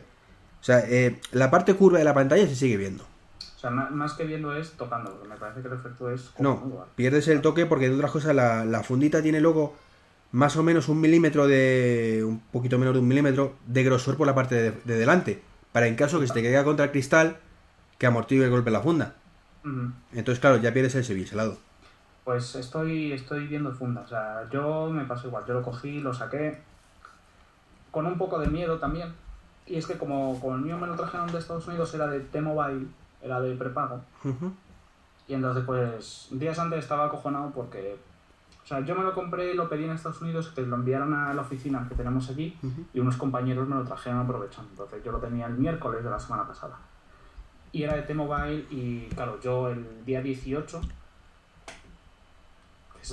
[0.60, 3.04] O sea, eh, la parte curva de la pantalla se sigue viendo.
[3.04, 6.86] O sea, más que viendo es tocando, porque me parece que el efecto es No,
[6.94, 9.74] pierdes el toque porque de otras cosas la, la fundita tiene luego
[10.32, 12.22] más o menos un milímetro de.
[12.26, 15.40] un poquito menos de un milímetro de grosor por la parte de, de delante.
[15.72, 17.38] Para en caso que se te caiga contra el cristal,
[17.98, 19.14] que amortigue el golpe en la funda.
[20.12, 21.58] Entonces, claro, ya pierdes ese biselado.
[22.26, 24.00] Pues estoy, estoy viendo funda.
[24.00, 25.44] O sea, yo me pasó igual.
[25.46, 26.60] Yo lo cogí, lo saqué
[27.92, 29.14] con un poco de miedo también.
[29.64, 32.18] Y es que como, como el mío me lo trajeron de Estados Unidos, era de
[32.18, 32.88] T-Mobile,
[33.22, 34.00] era de prepago.
[35.28, 37.96] Y entonces, pues, días antes estaba acojonado porque...
[38.64, 41.32] O sea, yo me lo compré, lo pedí en Estados Unidos, que lo enviaron a
[41.32, 42.86] la oficina que tenemos allí Ujú.
[42.92, 44.68] y unos compañeros me lo trajeron aprovechando.
[44.72, 46.76] Entonces yo lo tenía el miércoles de la semana pasada.
[47.70, 50.80] Y era de T-Mobile y claro, yo el día 18,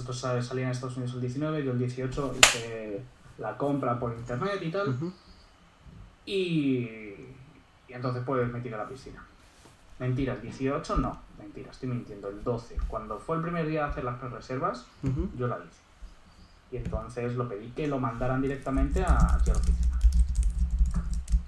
[0.02, 3.02] esto sa- salía en Estados Unidos el 19, yo el 18 hice
[3.38, 4.88] la compra por internet y tal.
[6.26, 6.34] Y,
[7.88, 9.24] y entonces pues me tiré a la piscina.
[10.00, 12.78] Mentira, el 18 no, mentira, estoy mintiendo, el 12.
[12.88, 14.86] Cuando fue el primer día de hacer las reservas,
[15.38, 15.82] yo la hice.
[16.72, 20.00] Y entonces lo pedí que lo mandaran directamente a, aquí a la oficina.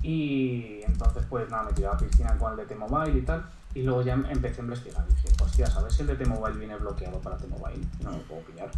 [0.03, 3.43] Y entonces pues nada, me tiré a la piscina con el de T-Mobile y tal.
[3.75, 5.05] Y luego ya empecé a investigar.
[5.07, 7.85] Dije, hostia, ¿sabes si el de T-Mobile viene bloqueado para T-Mobile?
[8.01, 8.71] No lo puedo pillar.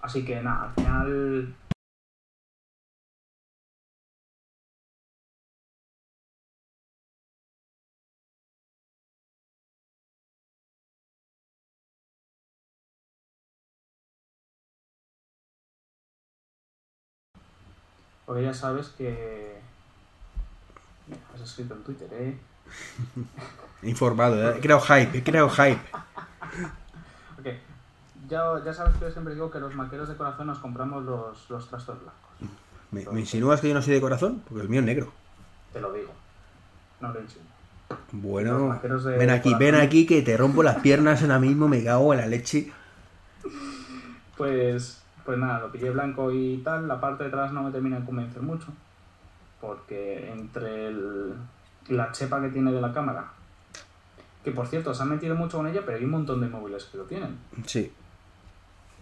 [0.00, 1.54] Así que nada, al final
[18.26, 19.60] Porque ya sabes que...
[21.06, 22.36] Mira, has escrito en Twitter, ¿eh?
[23.82, 24.54] Informado, ¿eh?
[24.56, 25.80] he creado hype, he creado hype.
[27.38, 27.46] Ok.
[28.28, 31.48] Ya, ya sabes que yo siempre digo que los maqueros de corazón nos compramos los,
[31.50, 32.50] los trastos blancos.
[32.90, 34.42] ¿Me, me insinúas que yo no soy de corazón?
[34.48, 35.12] Porque el mío es negro.
[35.72, 36.12] Te lo digo.
[37.00, 37.46] No lo insinuo.
[37.88, 38.80] Los Bueno,
[39.16, 42.26] ven aquí, ven aquí que te rompo las piernas ahora mismo, me cago en la
[42.26, 42.72] leche.
[44.36, 46.88] Pues, pues nada, lo pillé blanco y tal.
[46.88, 48.68] La parte de atrás no me termina de convencer mucho.
[49.60, 51.34] Porque entre el-
[51.88, 53.32] la chepa que tiene de la cámara,
[54.44, 56.84] que por cierto se han metido mucho con ella, pero hay un montón de móviles
[56.84, 57.38] que lo tienen.
[57.66, 57.92] Sí.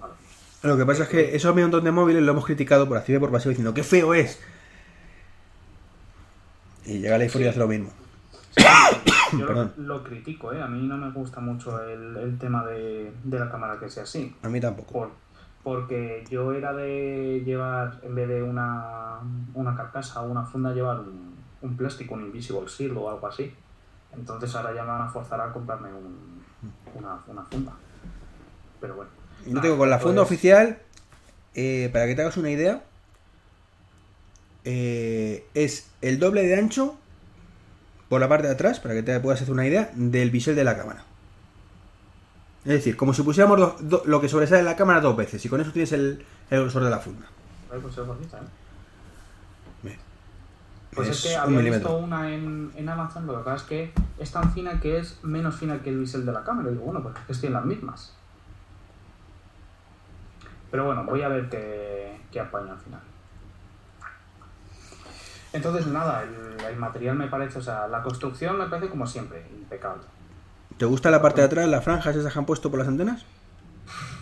[0.01, 0.14] Vale.
[0.62, 3.20] Lo que pasa es que esos montón de móviles lo hemos criticado por activa y
[3.20, 4.40] por pasiva diciendo ¡qué feo es!
[6.87, 7.90] Y llega el iPhone y hace lo mismo.
[9.33, 10.62] Yo lo, critico, ¿eh?
[10.62, 14.05] A mí no me gusta mucho el, el tema de, de la cámara que sea
[14.05, 14.35] así.
[14.42, 14.92] A mí tampoco.
[14.92, 15.11] Por,
[15.64, 19.18] porque yo era de llevar, en vez de una,
[19.55, 21.34] una carcasa o una funda, llevar un,
[21.64, 23.53] un plástico, un Invisible Seal o algo así.
[24.14, 26.42] Entonces ahora ya me van a forzar a comprarme un-
[26.94, 27.72] una, una funda.
[28.81, 29.11] Pero bueno.
[29.44, 30.79] Yo Nada, tengo con la funda pues- oficial
[31.55, 32.83] eh, para que te hagas una idea,
[34.64, 36.96] eh, es el doble de ancho
[38.09, 40.64] por la parte de atrás, para que te puedas hacer una idea, del bisel de
[40.64, 41.05] la cámara.
[42.64, 45.44] Es decir, como si pusiéramos do- do- lo que sobresale en la cámara dos veces,
[45.44, 47.27] y con eso tienes el, el grosor de la funda.
[47.72, 48.63] Ay, pues es bonita, ¿eh?
[50.94, 53.92] Pues es, Es que había visto una en, en Amazon, lo que pasa es que
[54.18, 56.68] es tan fina que es menos fina que el bisel de la cámara.
[56.68, 58.14] Y digo, bueno, pues es que estoy en las mismas.
[60.70, 63.00] Pero bueno, voy a ver qué, qué apaño al final.
[65.52, 69.46] Entonces, nada, el, el material me parece, o sea, la construcción me parece como siempre,
[69.52, 70.02] impecable.
[70.76, 73.24] ¿Te gusta la parte de atrás, las franjas esas que han puesto por las antenas?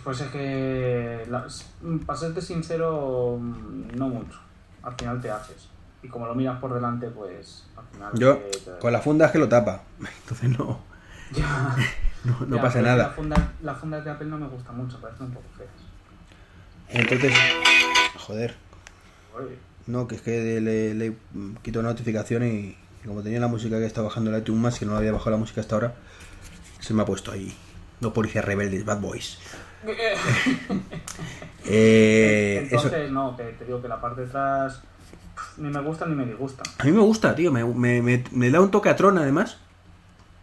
[0.03, 1.65] Pues es que, las-
[2.05, 4.39] para serte sincero, mm, no mucho.
[4.83, 5.69] Al final te haces.
[6.03, 8.11] Y como lo miras por delante, pues al final...
[8.15, 9.83] Yo, te- te- con la funda es que lo tapa.
[9.99, 10.79] Entonces no,
[11.31, 11.75] Ya.
[12.25, 13.03] no, no Ya, pasa nada.
[13.07, 15.69] La funda, la funda de Apple no me gusta mucho, parecen un poco feas.
[16.89, 17.33] Entonces,
[18.19, 18.55] joder,
[19.35, 21.15] Oye, no, que es que le, le
[21.63, 24.85] quito notificación y, y como tenía la música que está bajando la iTunes más, que
[24.85, 25.95] no había bajado la música hasta ahora,
[26.79, 27.55] se me ha puesto ahí.
[27.99, 29.39] No policías rebeldes, bad boys.
[31.65, 34.81] Eh, eso, Entonces, no, te, te digo que la parte de atrás
[35.57, 36.63] ni me gusta ni me disgusta.
[36.77, 37.51] a mí me gusta, tío.
[37.51, 39.57] Me, me- me- me da un toque a Tron, además.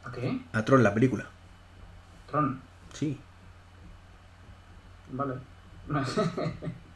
[0.05, 0.41] ¿A qué?
[0.53, 1.27] A Tron, la película.
[2.31, 2.61] Tron.
[2.93, 3.19] Sí.
[5.13, 5.35] Vale.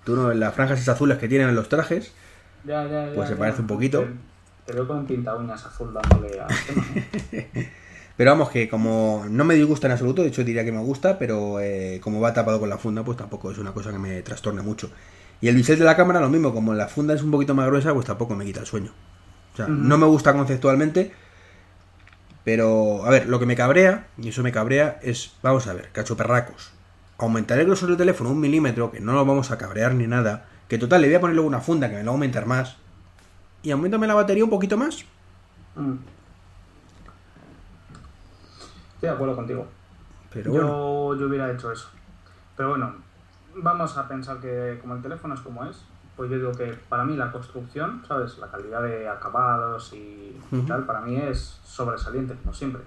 [0.04, 2.12] Tú no, las franjas esas azules que tienen en los trajes.
[2.64, 3.38] ya, ya, ya, Pues se ya.
[3.40, 4.00] parece un poquito.
[4.00, 4.12] Te,
[4.66, 6.84] te veo con pinta uñas azul dándole al tema.
[6.94, 7.62] ¿no?
[8.16, 11.18] Pero vamos, que como no me disgusta en absoluto, de hecho diría que me gusta,
[11.18, 14.22] pero eh, como va tapado con la funda, pues tampoco es una cosa que me
[14.22, 14.88] trastorne mucho.
[15.40, 17.66] Y el bisel de la cámara, lo mismo, como la funda es un poquito más
[17.66, 18.92] gruesa, pues tampoco me quita el sueño.
[19.52, 21.12] O sea, no me gusta conceptualmente,
[22.44, 25.90] pero a ver, lo que me cabrea, y eso me cabrea, es, vamos a ver,
[25.92, 26.72] cachoperracos.
[27.18, 30.46] Aumentar el grosor del teléfono un milímetro, que no lo vamos a cabrear ni nada,
[30.68, 32.46] que total le voy a poner luego una funda que me lo va a aumentar
[32.46, 32.76] más,
[33.62, 35.04] y aumentame la batería un poquito más.
[35.76, 35.94] Mm.
[38.94, 39.66] Estoy de acuerdo contigo.
[40.32, 41.88] Pero yo, bueno, yo hubiera hecho eso.
[42.56, 42.94] Pero bueno,
[43.56, 45.84] vamos a pensar que como el teléfono es como es,
[46.16, 48.38] pues yo digo que para mí la construcción, ¿sabes?
[48.38, 50.36] La calidad de acabados y,
[50.66, 52.82] tal, para mí es sobresaliente, como siempre.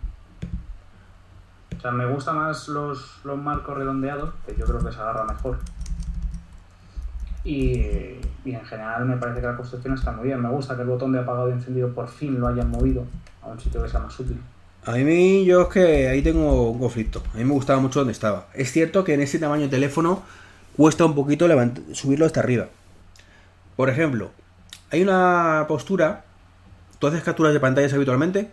[1.78, 5.26] O sea, me gustan más los, los marcos redondeados, que yo creo que se agarra
[5.26, 5.58] mejor.
[7.44, 10.42] Y, y en general me parece que la construcción está muy bien.
[10.42, 13.06] Me gusta que el botón de apagado y encendido por fin lo hayan movido
[13.42, 14.42] a un sitio que sea más útil.
[14.86, 17.22] A mí, yo es que ahí tengo un conflicto.
[17.34, 18.48] A mí me gustaba mucho donde estaba.
[18.54, 20.24] Es cierto que en ese tamaño de teléfono
[20.78, 21.48] cuesta un poquito
[21.94, 22.70] subirlo hasta arriba.
[23.76, 24.32] Por ejemplo,
[24.92, 26.24] hay una postura.
[27.00, 28.50] ¿Tú haces capturas de pantallas habitualmente?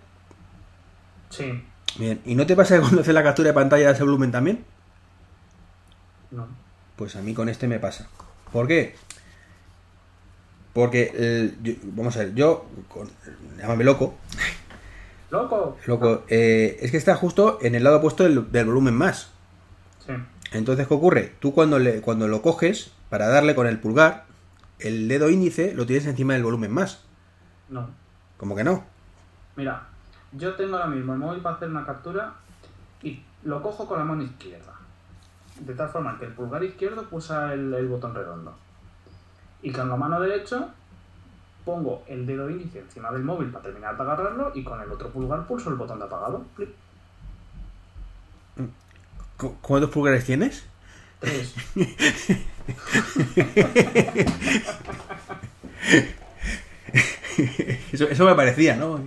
[1.31, 1.63] Sí,
[1.97, 2.21] Bien.
[2.25, 4.65] ¿Y no te pasa que cuando haces la captura de pantalla ese volumen también?
[6.31, 6.47] no.
[6.97, 8.09] Pues a mí con este me pasa.
[8.53, 8.95] ¿Por qué?
[10.73, 13.11] Porque, el- yo- vamos a ver, yo, con-
[13.59, 14.15] llámame loco,
[15.31, 15.77] ¡Loco!
[15.87, 19.31] loco, eh, es que está justo en el lado opuesto del, del volumen más.
[20.55, 21.35] Entonces, ¿qué ocurre?
[21.41, 24.25] Tú cuando, le, cuando lo coges, para darle con el pulgar,
[24.79, 27.05] el dedo índice lo tienes encima del volumen más.
[27.69, 27.91] No.
[28.37, 28.85] Como que no.
[29.57, 29.89] Mira,
[30.33, 32.35] yo tengo ahora mismo el móvil para hacer una captura
[33.03, 34.75] y lo cojo con la mano izquierda.
[35.59, 38.55] De tal forma que el pulgar izquierdo pulsa el, el botón redondo.
[39.61, 40.69] Y con la mano derecha
[41.65, 45.09] pongo el dedo índice encima del móvil para terminar de agarrarlo y con el otro
[45.11, 46.45] pulgar pulso el botón de apagado.
[49.37, 50.65] ¿Cu- ¿Cuántos pulgares tienes?
[51.21, 51.55] Tres.
[57.93, 59.01] Eso, eso me parecía, ¿no?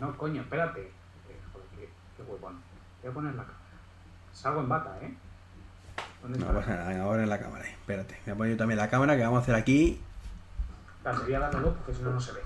[0.00, 0.80] No, coño, espérate.
[0.82, 0.90] Eh,
[1.52, 2.56] joder, qué, qué huevón.
[3.02, 3.58] Voy a poner la cámara.
[4.32, 5.14] Salgo en bata, ¿eh?
[6.22, 7.64] ¿Dónde No pasa nada, ahora en la cámara.
[7.68, 10.00] Espérate, voy a poner yo también la cámara que vamos a hacer aquí.
[11.02, 12.40] Claro, voy a luz porque si no, no se ve.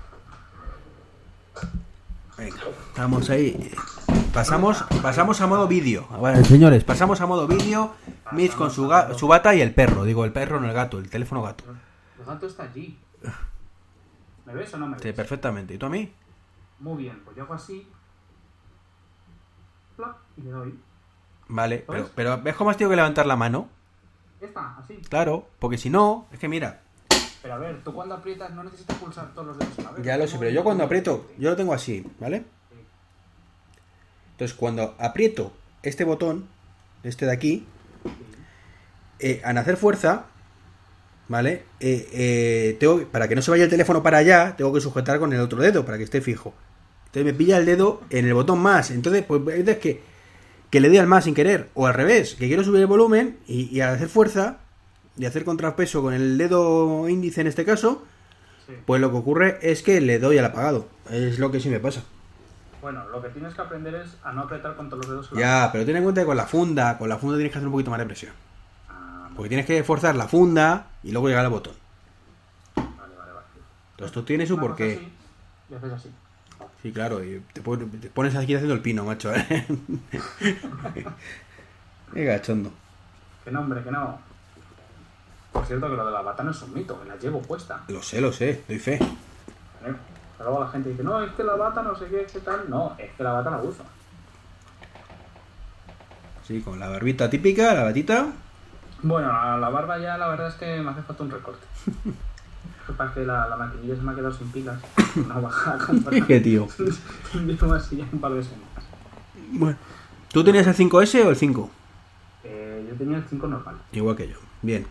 [2.39, 2.55] Venga,
[2.87, 3.71] estamos ahí.
[4.33, 6.07] Pasamos, pasamos a modo vídeo.
[6.07, 7.93] Vale, señores, pasamos a modo vídeo.
[8.31, 10.03] Mitch con su, ga- su bata y el perro.
[10.05, 11.63] Digo, el perro, no el gato, el teléfono gato.
[12.19, 12.97] El gato está allí.
[14.45, 15.01] ¿Me ves o no me ves?
[15.03, 15.73] Sí, perfectamente.
[15.73, 16.11] ¿Y tú a mí?
[16.79, 17.87] Muy bien, pues yo hago así.
[19.97, 20.79] Plop, y le doy.
[21.49, 23.67] Vale, pero, pero ¿ves cómo has tenido que levantar la mano?
[24.39, 24.95] Ya está, así.
[25.09, 26.83] Claro, porque si no, es que mira,
[27.41, 30.27] Pero a ver, tú cuando aprietas no necesitas pulsar todos los dedos a ya lo
[30.27, 32.43] sé, pero yo cuando aprieto, yo lo tengo así, ¿vale?
[34.31, 36.47] Entonces, cuando aprieto este botón,
[37.03, 37.65] este de aquí,
[39.19, 40.25] eh, al hacer fuerza,
[41.27, 41.63] ¿vale?
[41.79, 45.19] Eh, eh, tengo, para que no se vaya el teléfono para allá, tengo que sujetar
[45.19, 46.53] con el otro dedo para que esté fijo.
[47.07, 48.91] Entonces me pilla el dedo en el botón más.
[48.91, 50.01] Entonces, pues veces que,
[50.69, 53.39] que le doy al más sin querer, o al revés, que quiero subir el volumen
[53.47, 54.59] y al hacer fuerza
[55.19, 58.03] y hacer contrapeso con el dedo índice en este caso,
[58.65, 58.73] Sí.
[58.85, 60.87] pues lo que ocurre es que le doy al apagado.
[61.11, 62.01] Es lo que sí me pasa.
[62.81, 65.31] Bueno, lo que tienes que aprender es a no apretar con todos los dedos.
[65.33, 67.51] en la Ya, pero ten en cuenta que con la funda, con la funda tienes
[67.51, 68.31] que hacer un poquito más de presión.
[68.89, 71.73] Ah, Porque tienes que forzar la funda y luego llegar al botón.
[72.75, 73.45] vale, vale, vale.
[73.91, 74.93] Entonces esto tiene su porqué.
[74.93, 75.11] así,
[75.69, 76.09] Y haces así.
[76.81, 79.33] Sí, claro, y te pones aquí haciendo el pino, macho.
[79.35, 79.67] ¿eh?
[82.13, 82.71] Qué gachondo.
[83.43, 84.17] Que no, hombre, que no.
[85.51, 87.83] Por cierto, que lo de la bata no es un mito, que la llevo puesta.
[87.87, 88.99] Lo sé, lo sé, doy fe.
[89.81, 89.97] Pero
[90.39, 92.69] Luego la gente dice, no, es que la bata no sé qué, qué tal.
[92.69, 93.83] No, es que la bata la uso.
[96.47, 98.27] Sí, con la barbita típica, la batita.
[99.01, 101.65] Bueno, a la barba ya la verdad es que me hace falta un recorte.
[101.85, 104.79] Lo que pasa es que la, la maquinilla se me ha quedado sin pilas.
[105.27, 106.25] No baja a comprar.
[106.25, 106.67] Qué tío.
[107.33, 108.83] Llevo así ya un par de semanas.
[109.51, 109.77] Bueno.
[110.29, 111.71] ¿Tú tenías el 5S o el 5?
[112.43, 113.75] Eh, yo tenía el 5 normal.
[113.91, 114.37] Igual que yo.
[114.61, 114.85] Bien.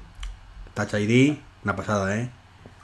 [0.87, 2.31] Touch ID, una pasada, ¿eh?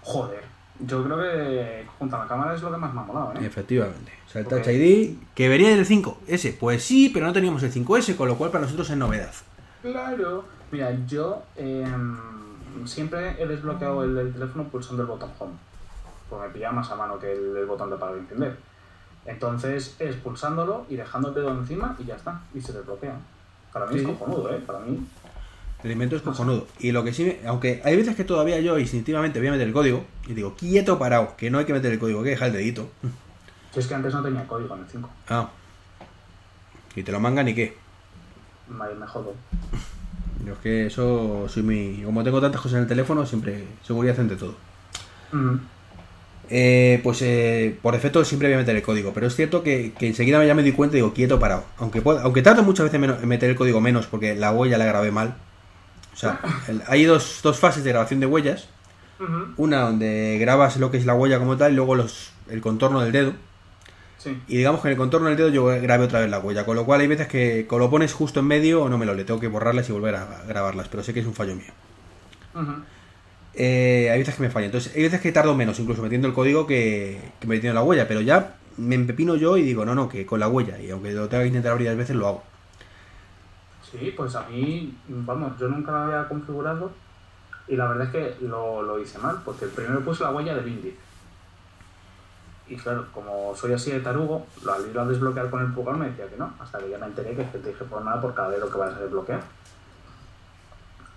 [0.02, 0.42] Joder,
[0.80, 3.46] yo creo que junto a la cámara es lo que más me ha molado, ¿eh?
[3.46, 4.12] Efectivamente.
[4.26, 4.52] O sea, el Ok.
[4.54, 6.56] Touch ID, que venía del 5S.
[6.58, 9.32] Pues sí, pero no teníamos el 5S, con lo cual para nosotros es novedad.
[9.82, 10.44] Claro.
[10.72, 12.16] Mira, yo em,
[12.84, 15.52] siempre he desbloqueado el, el teléfono pulsando el botón home.
[16.28, 18.56] Pues me pilla más a mano que el, el botón de apagar y encender.
[19.26, 22.40] Entonces es pulsándolo y dejando el dedo encima y ya está.
[22.54, 23.14] Y se desbloquea.
[23.72, 24.00] Para mí Sí.
[24.04, 24.60] es cojonudo, ¿eh?
[24.66, 25.06] Para mí.
[25.84, 26.66] El invento es cojonudo.
[26.80, 29.66] Y lo que sí, me- aunque hay veces que todavía yo instintivamente voy a meter
[29.68, 32.30] el código y digo, quieto parado, que no hay que meter el código, hay que
[32.30, 32.88] dejar el dedito.
[33.72, 35.10] Si es que antes no tenía código en el 5.
[35.28, 35.50] Ah.
[36.96, 37.76] Y te lo mangan y qué.
[38.68, 39.34] Me, me jodo.
[40.46, 42.02] Yo es que eso soy muy.
[42.04, 44.54] Como tengo tantas cosas en el teléfono, siempre seguridad ante todo.
[45.32, 45.56] Mm.
[46.50, 49.92] Eh, pues eh, por defecto siempre voy a meter el código, pero es cierto que,
[49.98, 51.64] que enseguida ya me di cuenta y digo quieto parado.
[51.78, 54.76] Aunque pueda- aunque tardo muchas veces menos- en meter el código menos porque la huella
[54.78, 55.36] la grabé mal.
[56.14, 58.68] O sea, el- hay dos, dos fases de grabación de huellas.
[59.56, 63.00] Una donde grabas lo que es la huella como tal y luego los, el contorno
[63.00, 63.32] del dedo.
[64.18, 64.38] Sí.
[64.48, 66.64] Y digamos que en el contorno del dedo yo grabé otra vez la huella.
[66.66, 69.06] Con lo cual hay veces que o lo pones justo en medio o no me
[69.06, 70.88] lo le tengo que borrarlas y volver a grabarlas.
[70.88, 71.72] Pero sé que es un fallo mío.
[73.54, 74.66] Eh, hay veces que me falla.
[74.66, 78.08] Entonces, hay veces que tardo menos, incluso metiendo el código que, que metiendo la huella.
[78.08, 80.80] Pero ya me empepino yo y digo, no, no, que con la huella.
[80.80, 82.44] Y aunque lo tenga que intentar varias veces, lo hago.
[83.94, 86.90] Sí, pues a mí, vamos, yo nunca lo había configurado
[87.68, 90.66] y la verdad es que lo, lo hice mal, porque primero puse la huella del
[90.66, 90.96] índice.
[92.66, 96.10] Y claro, como soy así de tarugo, al ir a desbloquear con el pulgar me
[96.10, 98.50] decía que no, hasta que ya me enteré que te dije por nada por cada
[98.50, 99.42] dedo que vayas a desbloquear.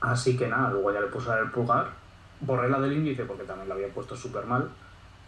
[0.02, 1.88] Así que nada, luego ya le puse el pulgar,
[2.42, 4.70] borré la del índice porque también la había puesto súper mal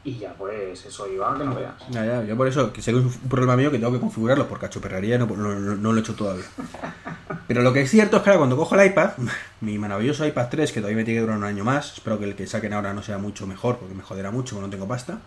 [0.03, 1.73] y ya pues eso iba que no veas.
[1.89, 3.99] Ya, ya, yo por eso, que sé que es un problema mío que tengo que
[3.99, 6.45] configurarlo por cachoperrería, no, no, no- no lo he hecho todavía.
[7.47, 9.11] Pero lo que es cierto es que ahora cuando cojo el iPad,
[9.61, 12.25] mi maravilloso iPad 3, que todavía me tiene que durar un año más, espero que
[12.25, 14.87] el que saquen ahora no sea mucho mejor, porque me joderá mucho, porque no tengo
[14.87, 15.19] pasta.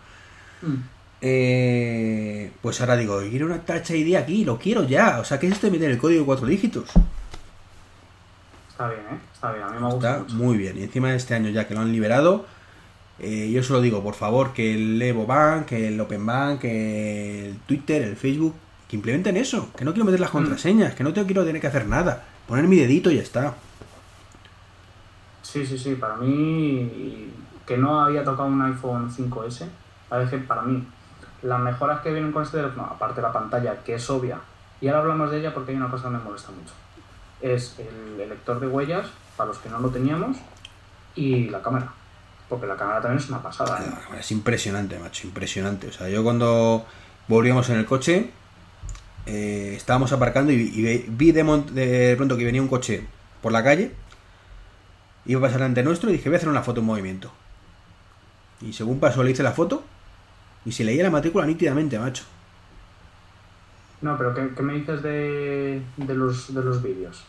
[1.21, 5.19] Eh, pues ahora digo, quiero una Touch ID aquí, lo quiero ya.
[5.19, 6.89] O sea, ¿qué es esto de meter el código de cuatro dígitos?
[8.69, 9.19] Está bien, ¿eh?
[9.33, 10.35] Está bien, a mí me gusta Está mucho.
[10.35, 10.77] muy bien.
[10.77, 12.45] Y encima de este año ya que lo han liberado,
[13.19, 17.49] eh, yo solo digo, por favor, que el Evo Bank, que el Open Bank, que
[17.49, 18.55] el Twitter, el Facebook,
[18.87, 19.69] que implementen eso.
[19.75, 22.23] Que no quiero meter las contraseñas, que no tengo, quiero tener que hacer nada.
[22.47, 23.53] Poner mi dedito y ya está.
[25.41, 27.31] Sí, sí, sí, para mí,
[27.65, 29.67] que no había tocado un iPhone 5S,
[30.09, 30.83] a veces para mí,
[31.43, 34.39] las mejoras que vienen con este teléfono, aparte de la pantalla, que es obvia,
[34.81, 36.73] y ahora hablamos de ella porque hay una cosa que me molesta mucho,
[37.41, 39.07] es el lector de huellas,
[39.37, 40.37] para los que no lo teníamos,
[41.15, 41.93] y la cámara,
[42.49, 44.19] porque la cámara también es una pasada, ¿eh?
[44.19, 45.87] Es impresionante, macho, impresionante.
[45.87, 46.85] O sea, yo cuando
[47.27, 48.29] volvíamos en el coche,
[49.25, 50.57] eh, estábamos aparcando y,
[51.07, 53.07] vi de, de pronto que venía un coche
[53.41, 53.91] por la calle,
[55.25, 57.31] iba a pasar delante nuestro y dije, voy a hacer una foto en movimiento.
[58.61, 59.83] Y según pasó, le hice la foto
[60.65, 62.23] y se leía la matrícula nítidamente, macho.
[64.01, 67.23] No, pero ¿qué, qué me dices de, de los, de los vídeos?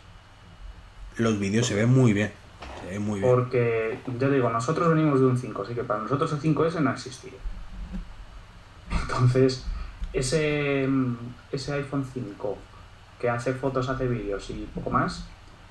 [1.16, 2.32] Los vídeos se ven muy bien,
[3.00, 3.32] muy bien.
[3.32, 6.90] Porque, yo digo, nosotros venimos de un 5, así que para nosotros el 5S no
[6.90, 7.32] existía.
[9.02, 9.64] Entonces,
[10.12, 10.88] ese,
[11.52, 12.56] ese iPhone 5
[13.20, 15.24] que hace fotos, hace vídeos y poco más,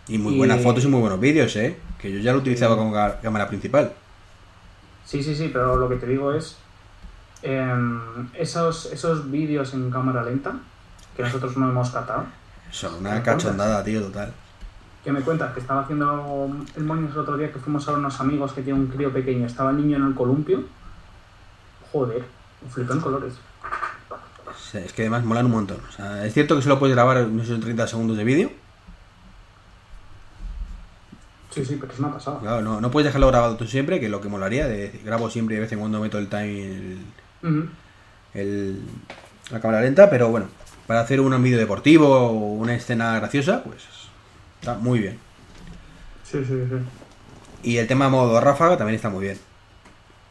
[0.07, 1.75] Y muy y- buenas fotos y muy buenos vídeos, ¿eh?
[2.01, 3.93] Que yo ya lo utilizaba como cámara principal.
[5.05, 6.57] sí, sí, sí, pero lo que te digo es,
[7.41, 10.53] em, esos, esos vídeos en cámara lenta,
[11.15, 12.25] que nosotros no hemos catado,
[12.71, 14.33] Son ¿Me una cachondada, tío, total.
[15.03, 18.19] Que me cuentas que estaba haciendo el Moños el otro día que fuimos a unos
[18.21, 20.63] amigos que tienen un crío pequeño, estaba el niño en el columpio,
[21.91, 22.23] joder,
[22.71, 23.33] flipó en colores.
[24.73, 25.77] es que además molan un montón.
[25.89, 28.51] O sea, es cierto que solo puedes grabar, no sé, son 30 segundos de vídeo.
[31.51, 32.39] Sí, sí, pero es una pasada.
[32.39, 35.55] Claro, no, no puedes dejarlo grabado tú siempre, que lo que molaría, de, grabo siempre
[35.55, 37.69] y de vez en cuando meto el time, el,
[38.33, 38.81] el-
[39.51, 40.47] la cámara lenta, pero bueno,
[40.87, 43.83] para hacer un vídeo deportivo o una escena graciosa, pues
[44.63, 45.19] está muy bien.
[46.23, 46.75] Sí, sí, sí.
[47.63, 49.37] Y el tema modo ráfaga también está muy bien.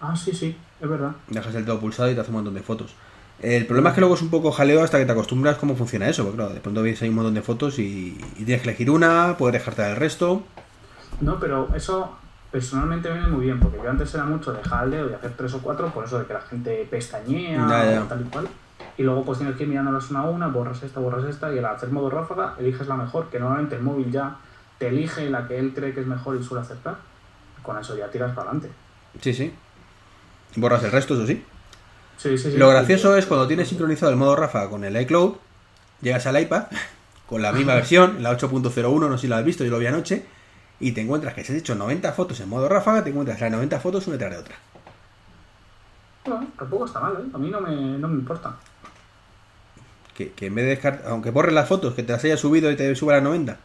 [0.01, 1.13] Ah, sí, sí, es verdad.
[1.29, 2.95] Dejas el todo pulsado y te hace un montón de fotos.
[3.41, 6.09] El problema es que luego es un poco jaleo hasta que te acostumbras cómo funciona
[6.09, 8.69] eso, porque claro, de pronto ves ahí un montón de fotos y, y tienes que
[8.71, 10.43] elegir una, poder dejarte del resto.
[11.21, 12.17] No, pero eso
[12.51, 15.33] personalmente me viene muy bien, porque yo antes era mucho dejar el dedo y hacer
[15.37, 18.01] tres o cuatro, por eso de que la gente pestañea Ya, ya.
[18.03, 18.49] o tal y cual.
[18.99, 21.59] Y luego pues tienes que ir mirándolas una a una, borras esta, borras esta, y
[21.59, 24.37] al hacer modo ráfaga eliges la mejor, que normalmente el móvil ya
[24.79, 26.97] te elige la que él cree que es mejor y suele aceptar.
[27.63, 28.71] Con eso ya tiras para adelante.
[29.21, 29.55] Sí, sí.
[30.57, 31.45] Borras el resto, eso sí.
[32.17, 32.57] Sí, sí, sí.
[32.59, 35.37] Lo gracioso es cuando tienes sincronizado el modo ráfaga con el iCloud,
[36.01, 36.65] llegas al iPad
[37.27, 39.87] con la misma versión, la 8.01, no sé si la has visto, yo lo vi
[39.87, 40.25] anoche,
[40.81, 43.51] y te encuentras que si has hecho 90 fotos en modo ráfaga, te encuentras las
[43.51, 44.57] 90 fotos una tras de otra.
[46.25, 47.31] Bueno, tampoco está mal, ¿eh?
[47.33, 48.57] A mí no me, no me importa.
[50.17, 52.71] Que, que en vez de dejar, aunque borres las fotos, que te las hayas subido
[52.71, 53.57] y te suba a las 90.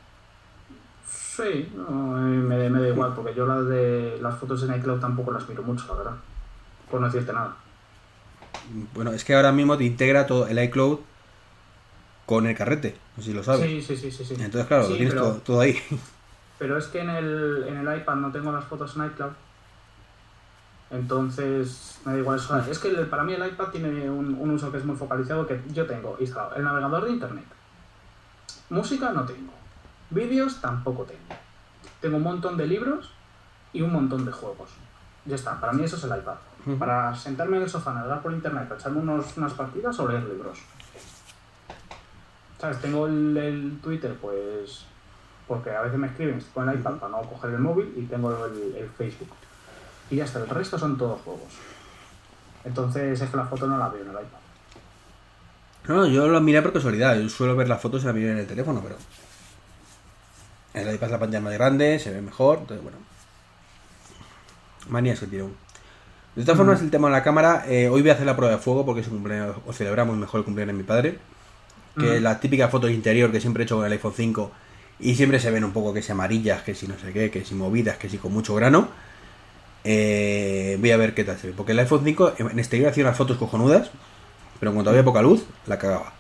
[1.10, 5.32] Sí, no, me, me da igual, porque yo las de las fotos en iCloud tampoco
[5.32, 6.16] las miro mucho, la verdad.
[6.90, 7.56] Por no decirte nada.
[8.94, 11.00] Bueno, es que ahora mismo te integra todo el iCloud
[12.26, 13.70] con el carrete, no sé si lo sabes.
[13.70, 14.34] Sí, sí, sí, sí, sí.
[14.34, 15.78] Entonces, claro, Sí, lo tienes pero, todo, todo ahí.
[16.60, 19.32] pero es que en el, en el iPad no tengo las fotos en iCloud.
[20.90, 22.58] Entonces, me da igual eso.
[22.60, 25.46] Es que el- para mí el iPad tiene un, un uso que es muy focalizado
[25.46, 26.56] que yo tengo instalado.
[26.56, 27.46] El navegador de internet.
[28.70, 29.52] Música no tengo.
[30.10, 31.20] Vídeos tampoco tengo.
[32.02, 33.12] Tengo un montón de libros
[33.74, 34.70] y un montón de juegos.
[35.26, 36.36] Ya está, para mí eso es el iPad.
[36.80, 40.60] Para sentarme en el sofá, navegar por internet, echarme unos, unas partidas o leer libros.
[42.60, 42.80] ¿Sabes?
[42.82, 44.86] Tengo el, el Twitter, pues.
[45.48, 48.46] Porque a veces me escriben con el iPad para no coger el móvil y tengo
[48.48, 49.30] el, el Facebook.
[50.10, 51.50] Y ya está, el resto son todos juegos.
[52.64, 54.40] Entonces es que la foto no la veo en el iPad.
[55.88, 57.18] No, yo lo miré por casualidad.
[57.18, 58.98] Yo suelo ver las fotos y las miro en el teléfono, pero.
[60.74, 62.98] En el iPad la pantalla es más grande, se ve mejor, entonces bueno.
[64.90, 65.50] Manías que tiene.
[66.36, 68.56] De todas formas, el tema de la cámara, eh, hoy voy a hacer la prueba
[68.56, 71.20] de fuego porque es un cumpleaños, o celebramos mejor el cumpleaños de mi padre.
[71.98, 74.52] Que la típica foto de interior que siempre he hecho con el iPhone 5
[75.00, 77.44] y siempre se ven un poco que si amarillas, que si no sé qué, que
[77.44, 78.90] si movidas, que si con mucho grano.
[79.84, 81.54] Eh, voy a ver qué tal se ve.
[81.56, 83.90] Porque el iPhone 5 en exterior hacía unas fotos cojonudas,
[84.60, 86.14] pero cuando había poca luz, la cagaba.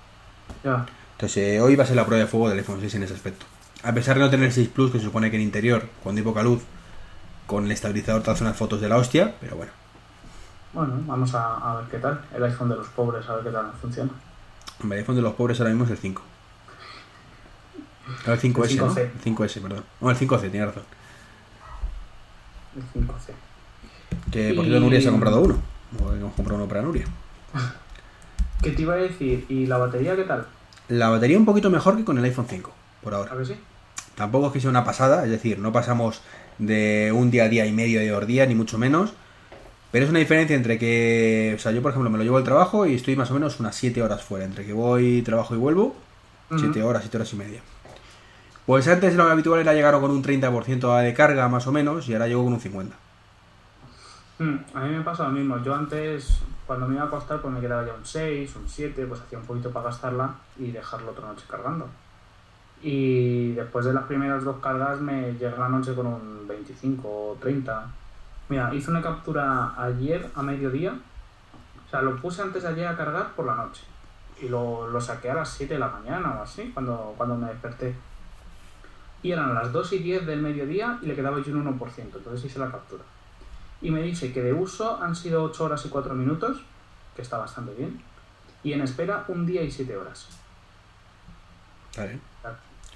[0.63, 0.85] Ya.
[1.13, 3.13] Entonces eh, hoy va a ser la prueba de fuego del iPhone 6 en ese
[3.13, 3.45] aspecto.
[3.83, 6.19] A pesar de no tener el 6 Plus, que se supone que en interior, cuando
[6.19, 6.61] hay poca luz,
[7.45, 9.71] con el estabilizador te hace unas fotos de la hostia, pero bueno.
[10.73, 12.21] Bueno, vamos a, a ver qué tal.
[12.35, 14.11] El iPhone de los pobres, a ver qué tal funciona.
[14.81, 16.21] Hombre, El iPhone de los pobres ahora mismo es el 5.
[18.25, 18.95] No, el 5S, El ¿no?
[18.95, 18.99] 5C.
[18.99, 19.83] El 5S, perdón.
[20.01, 20.83] No, el 5C, tiene razón.
[22.75, 23.33] El 5C.
[24.31, 25.57] Que por Y- cierto Nuria se ha comprado uno.
[26.03, 27.05] O hemos comprado uno para Nuria.
[28.61, 29.45] ¿Qué te iba a decir?
[29.49, 30.45] ¿Y la batería qué tal?
[30.89, 32.71] La batería un poquito mejor que con el iPhone 5,
[33.03, 33.33] por ahora.
[33.33, 33.55] ¿A que sí?
[34.15, 36.21] Tampoco es que sea una pasada, es decir, no pasamos
[36.57, 39.13] de un día a día y medio de dos días, ni mucho menos.
[39.91, 42.43] Pero es una diferencia entre que, o sea, yo por ejemplo me lo llevo al
[42.43, 44.43] trabajo y estoy más o menos unas 7 horas fuera.
[44.45, 45.95] Entre que voy, trabajo y vuelvo,
[46.49, 46.59] Ujú.
[46.59, 47.61] 7 horas, 7 horas y media.
[48.65, 52.13] Pues antes lo habitual era llegar con un 30% de carga más o menos y
[52.13, 52.91] ahora llego con un 50%.
[54.39, 55.57] Mm, a mí me pasa lo mismo.
[55.63, 59.05] Yo antes, cuando me iba a acostar, pues me quedaba ya un 6, un 7,
[59.07, 61.87] pues hacía un poquito para gastarla y dejarlo otra noche cargando.
[62.83, 67.37] Y después de las primeras dos cargas me llega la noche con un 25 o
[67.41, 67.87] 30.
[68.49, 70.93] Mira, hice una captura ayer a mediodía.
[71.87, 73.83] O sea, lo puse antes de ayer a cargar por la noche.
[74.39, 77.47] Y lo, lo saqué a las 7 de la mañana o así, cuando, cuando me
[77.47, 77.95] desperté.
[79.23, 81.89] Y eran las 2 y 10 del mediodía y le quedaba yo un 1%.
[81.97, 83.03] Entonces hice la captura
[83.81, 86.61] y me dice que de uso han sido 8 horas y 4 minutos,
[87.15, 88.01] que está bastante bien,
[88.63, 90.27] y en espera un día y 7 horas.
[91.95, 92.19] Vale.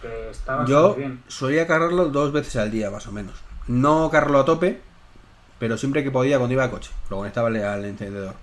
[0.02, 1.24] Que está bastante Yo bien.
[1.28, 3.36] solía cargarlo dos veces al día, más o menos.
[3.68, 4.82] No cargarlo a tope,
[5.60, 6.92] pero siempre que podía cuando iba al coche.
[7.10, 8.34] Lo conectaba al, al encendedor.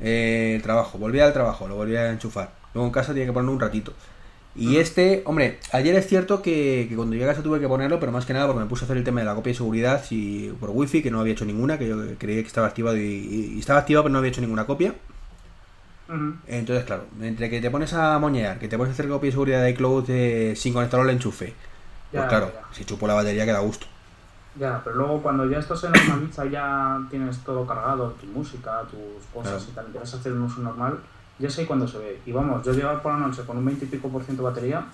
[0.00, 2.52] Eh, el trabajo, volvía al trabajo, lo volvía a enchufar.
[2.74, 3.94] Luego en casa tenía que ponerlo un ratito.
[4.54, 7.98] Y este, hombre, ayer es cierto que, que cuando llegué a casa tuve que ponerlo,
[8.00, 9.56] pero más que nada porque me puse a hacer el tema de la copia de
[9.56, 12.96] seguridad y por wifi, que no había hecho ninguna, que yo creía que estaba activado
[12.98, 14.94] y, y estaba activado, pero no había hecho ninguna copia.
[16.46, 19.32] Entonces, claro, entre que te pones a moñear, que te pones a hacer copia de
[19.32, 21.54] seguridad de iCloud eh, sin conectarlo al enchufe,
[22.10, 22.62] pues claro, ya.
[22.72, 23.86] si chupo la batería queda a gusto.
[24.54, 29.24] Ya, pero luego cuando ya esto se normaliza, ya tienes todo cargado, tu música, tus
[29.32, 29.64] cosas Claro.
[29.64, 30.98] y tal, empiezas a hacer un uso normal,
[31.42, 32.20] ya sé cuándo se ve.
[32.24, 34.48] Y vamos, yo llegar por la noche con un 20 y pico por ciento de
[34.50, 34.86] batería,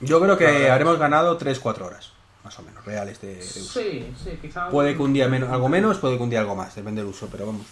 [0.00, 2.12] Yo creo que haremos ganado 3-4 horas,
[2.44, 3.80] más o menos, reales de, de uso.
[3.80, 4.68] sí, sí, quizá...
[4.68, 7.10] Puede que un día menos, algo menos, puede que un día algo más, depende del
[7.10, 7.66] uso, pero vamos.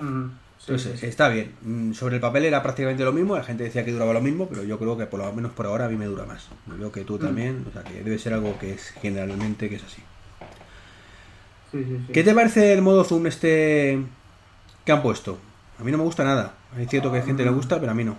[0.00, 0.26] Mm,
[0.58, 1.06] sí, Entonces, sí, sí.
[1.06, 1.54] está bien.
[1.62, 4.48] Mm, Sobre el papel era prácticamente lo mismo, la gente decía que duraba lo mismo,
[4.48, 6.48] pero yo creo que por lo menos por ahora a mí me dura más.
[6.66, 9.76] Yo veo que tú también, o sea que debe ser algo que es generalmente que
[9.76, 10.02] es así.
[11.70, 12.12] Sí, sí, sí.
[12.12, 14.02] ¿Qué te parece el modo zoom este
[14.84, 15.38] que han puesto?
[15.78, 16.52] A mí no me gusta nada.
[16.76, 18.16] Es cierto que a gente le gusta, pero a mí no.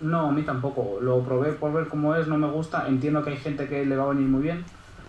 [0.00, 0.98] No, a mí tampoco.
[1.00, 2.86] Lo probé por ver cómo es, no me gusta.
[2.88, 4.64] Entiendo que hay gente que le va a venir muy bien.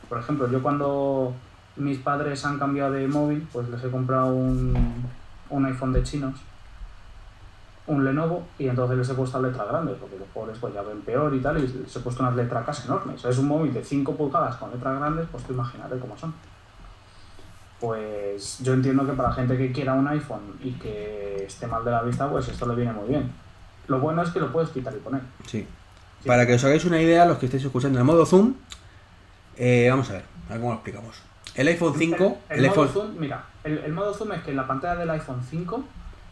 [0.09, 1.33] Por ejemplo, yo cuando
[1.75, 4.73] mis padres han cambiado de móvil, pues les he comprado un,
[5.49, 6.39] un iPhone de chinos,
[7.87, 11.01] un Lenovo, y entonces les he puesto letras grandes, porque los pobres pues ya ven
[11.01, 13.15] peor y tal, y les he puesto unas letracas enormes.
[13.15, 16.17] O sea, es un móvil de 5 pulgadas con letras grandes, pues tú imagínate cómo
[16.17, 16.33] son.
[17.79, 21.91] Pues yo entiendo que para gente que quiera un iPhone y que esté mal de
[21.91, 23.31] la vista, pues esto le viene muy bien.
[23.87, 25.21] Lo bueno es que lo puedes quitar y poner.
[25.45, 25.67] Sí.
[26.21, 26.27] Sí.
[26.27, 28.55] Para que os hagáis una idea, los que estéis escuchando el modo zoom,
[29.55, 31.21] eh, vamos a ver, a ver cómo lo explicamos.
[31.53, 32.93] El iPhone 5, El, el, el modo iPhone...
[32.93, 35.83] zoom, mira, el, el modo zoom es que en la pantalla del iPhone 5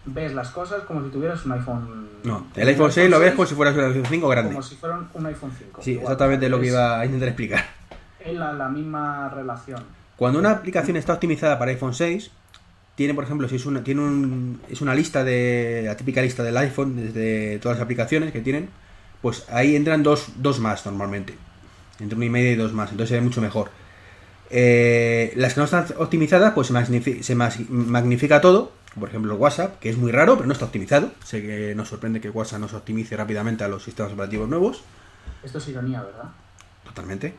[0.05, 2.09] ves las cosas como si tuvieras un iPhone.
[2.23, 4.51] No, el iPhone 6 lo ves como si fuera un iPhone 5 grande.
[4.51, 5.81] Como si fuera un iPhone 5.
[5.83, 7.63] Sí, Igual, exactamente lo que iba a intentar explicar.
[8.19, 9.83] Es la, la misma relación.
[10.17, 12.31] Cuando una aplicación está optimizada para iPhone 6,
[12.95, 15.83] tiene, por ejemplo, si es una, tiene un, es una lista de.
[15.85, 18.69] la típica lista del iPhone, desde todas las aplicaciones que tienen,
[19.21, 21.35] pues ahí entran dos, dos más normalmente.
[21.99, 23.69] Entre una y media y dos más, entonces se ve mucho mejor.
[24.49, 28.71] Eh, las que no están optimizadas, pues se, magnifi- se magnifica todo.
[28.97, 31.11] Por ejemplo, el WhatsApp, que es muy raro, pero no está optimizado.
[31.25, 34.83] Sé que nos sorprende que WhatsApp no se optimice rápidamente a los sistemas operativos nuevos.
[35.43, 36.29] Esto es ironía, ¿verdad?
[36.85, 37.33] Totalmente.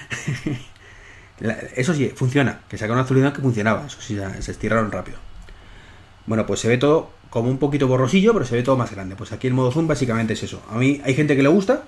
[1.74, 2.60] Eso sí, funciona.
[2.68, 3.86] Que sacaron una actualización que funcionaba.
[3.86, 5.18] Eso sí, se estiraron rápido.
[6.26, 9.16] Bueno, pues se ve todo como un poquito borrosillo, pero se ve todo más grande.
[9.16, 10.62] Pues aquí el modo zoom básicamente es eso.
[10.70, 11.82] A mí hay gente que le gusta,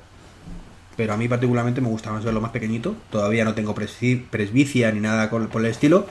[0.96, 2.94] pero a mí particularmente me gusta más verlo más pequeñito.
[3.10, 6.06] Todavía no tengo presbi- presbicia ni nada por el estilo.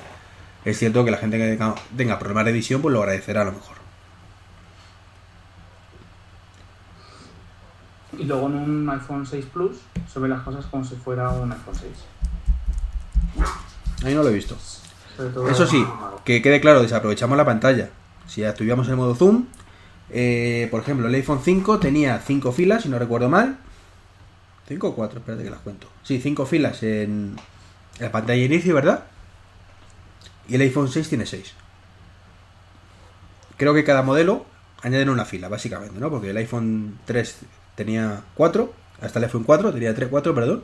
[0.65, 3.45] Es cierto que la gente que tenga- tenga problemas de visión, pues lo agradecerá a
[3.45, 3.77] lo mejor.
[8.17, 9.77] Y luego en un iPhone 6 Plus
[10.11, 11.91] se ven las cosas como si fuera un iPhone 6.
[14.03, 14.55] Ahí no lo he visto.
[15.49, 15.85] Eso sí,
[16.23, 17.89] que quede claro, desaprovechamos la pantalla.
[18.27, 19.45] Si activamos el modo zoom,
[20.09, 23.57] eh, por ejemplo, el iPhone 5 tenía 5 filas, si no recuerdo mal.
[24.67, 25.87] 5 o 4, espérate que las cuento.
[26.03, 27.35] Sí, 5 filas en
[27.99, 29.05] la pantalla de inicio, ¿verdad?
[30.47, 31.53] Y el iPhone 6 tiene 6.
[33.57, 34.45] Creo que cada modelo
[34.83, 36.09] añaden una fila, básicamente, ¿no?
[36.09, 37.37] Porque el iPhone 3
[37.75, 40.63] tenía 4, hasta el iPhone 4 tenía 3, 4, perdón.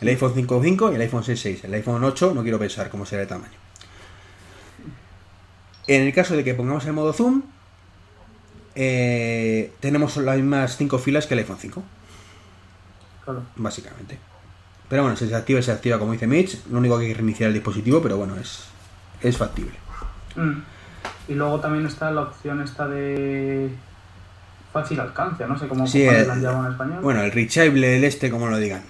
[0.00, 1.64] El iPhone 5, 5 y el iPhone 6, 6.
[1.64, 3.52] El iPhone 8 no quiero pensar cómo será el tamaño.
[5.86, 7.42] En el caso de que pongamos el modo zoom,
[8.74, 11.82] eh, tenemos las mismas 5 filas que el iPhone 5,
[13.24, 13.42] Claro.
[13.56, 14.18] básicamente.
[14.88, 16.66] Pero bueno, si se activa, se activa como dice Mitch.
[16.70, 18.64] Lo único que hay que reiniciar el dispositivo, pero bueno, es,
[19.22, 19.74] es factible.
[20.36, 20.62] Mm.
[21.28, 23.70] Y luego también está la opción esta de
[24.72, 26.98] fácil alcance, no sé cómo Sí, la llamado en español.
[27.02, 28.82] Bueno, el reachable, el este, como lo digan.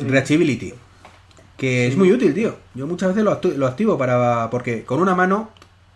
[0.00, 0.08] Sí.
[0.08, 0.74] Reachability.
[1.56, 2.56] Que es muy útil, tío.
[2.74, 4.48] Yo muchas veces lo, actu- lo activo para.
[4.50, 5.50] Porque con una mano,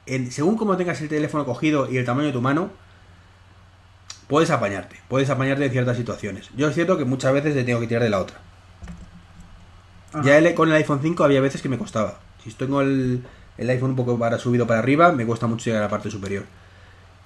[0.06, 2.70] en- según como tengas el teléfono cogido y el tamaño de tu mano,
[4.28, 4.96] puedes apañarte.
[5.08, 6.50] Puedes apañarte en ciertas situaciones.
[6.56, 8.36] Yo es cierto que muchas veces le tengo que tirar de la otra.
[10.12, 10.22] Ajá.
[10.22, 12.20] Ya el- con el iPhone 5 había veces que me costaba.
[12.42, 13.24] Si tengo el,
[13.56, 16.10] el iPhone un poco para subido para arriba, me cuesta mucho llegar a la parte
[16.10, 16.44] superior.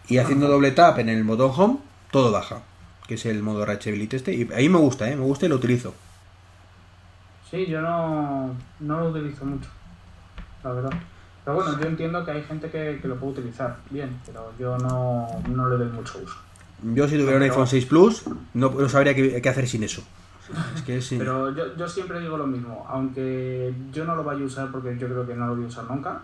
[0.08, 1.78] Y haciendo doble tap en el botón home,
[2.10, 2.62] todo baja.
[3.06, 4.32] Que es el modo reachability este.
[4.34, 5.16] Y ahí me gusta, ¿eh?
[5.16, 5.94] Me gusta y lo utilizo.
[7.50, 9.68] Sí, yo no, no lo utilizo mucho,
[10.62, 10.92] la verdad.
[11.44, 14.76] Pero bueno, yo entiendo que hay gente que, que lo puede utilizar bien, pero yo
[14.78, 16.36] no, no le doy mucho uso.
[16.82, 18.24] Yo si tuviera un iPhone 6 Plus,
[18.54, 20.02] no, no sabría qué, qué hacer sin eso.
[20.74, 21.08] Es que es...
[21.08, 24.96] Pero yo, yo siempre digo lo mismo, aunque yo no lo vaya a usar porque
[24.98, 26.20] yo creo que no lo voy a usar nunca,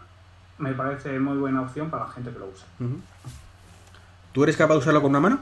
[0.59, 2.67] me parece muy buena opción para la gente que lo usa.
[4.33, 5.39] ¿Tú eres capaz de usarlo con una mano?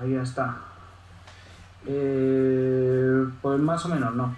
[0.00, 0.56] Ahí está.
[1.86, 4.34] Eh, pues más o menos no.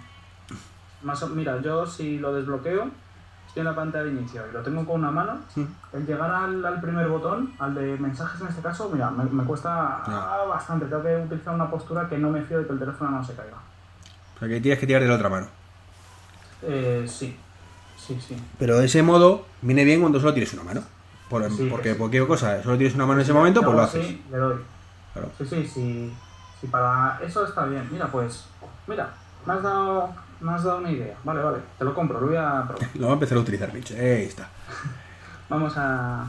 [1.03, 2.87] Más o- mira, yo si lo desbloqueo,
[3.47, 5.37] estoy en la pantalla de inicio y lo tengo con una mano,
[5.93, 9.43] el llegar al, al primer botón, al de mensajes en este caso, mira, me, me
[9.43, 10.45] cuesta Ah.
[10.49, 10.85] bastante.
[10.85, 13.33] Tengo que utilizar una postura que no me fío de que el teléfono no se
[13.35, 13.57] caiga.
[14.35, 15.47] O sea, que tienes que tirar de la otra mano.
[16.63, 17.37] Eh, sí,
[17.97, 18.35] sí, sí.
[18.57, 20.81] Pero de ese modo viene bien cuando solo tienes una mano.
[21.29, 21.97] Por- Sí, porque sí.
[21.97, 24.17] cualquier cosa, solo tienes una mano en ese momento, pues lo haces.
[24.31, 24.57] le doy.
[25.13, 25.29] Claro.
[25.37, 26.13] Sí, sí, sí.
[26.61, 27.87] Sí, para eso está bien.
[27.91, 28.45] Mira, pues,
[28.87, 29.09] mira,
[29.45, 30.09] me has dado,
[30.41, 31.15] me has dado una idea.
[31.23, 32.89] Vale, vale, te lo compro, lo voy a probar.
[32.95, 33.91] Lo va a empezar a utilizar, Mitch.
[33.91, 34.49] Ahí está.
[35.49, 36.21] Vamos a,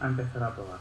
[0.00, 0.78] a empezar a probar.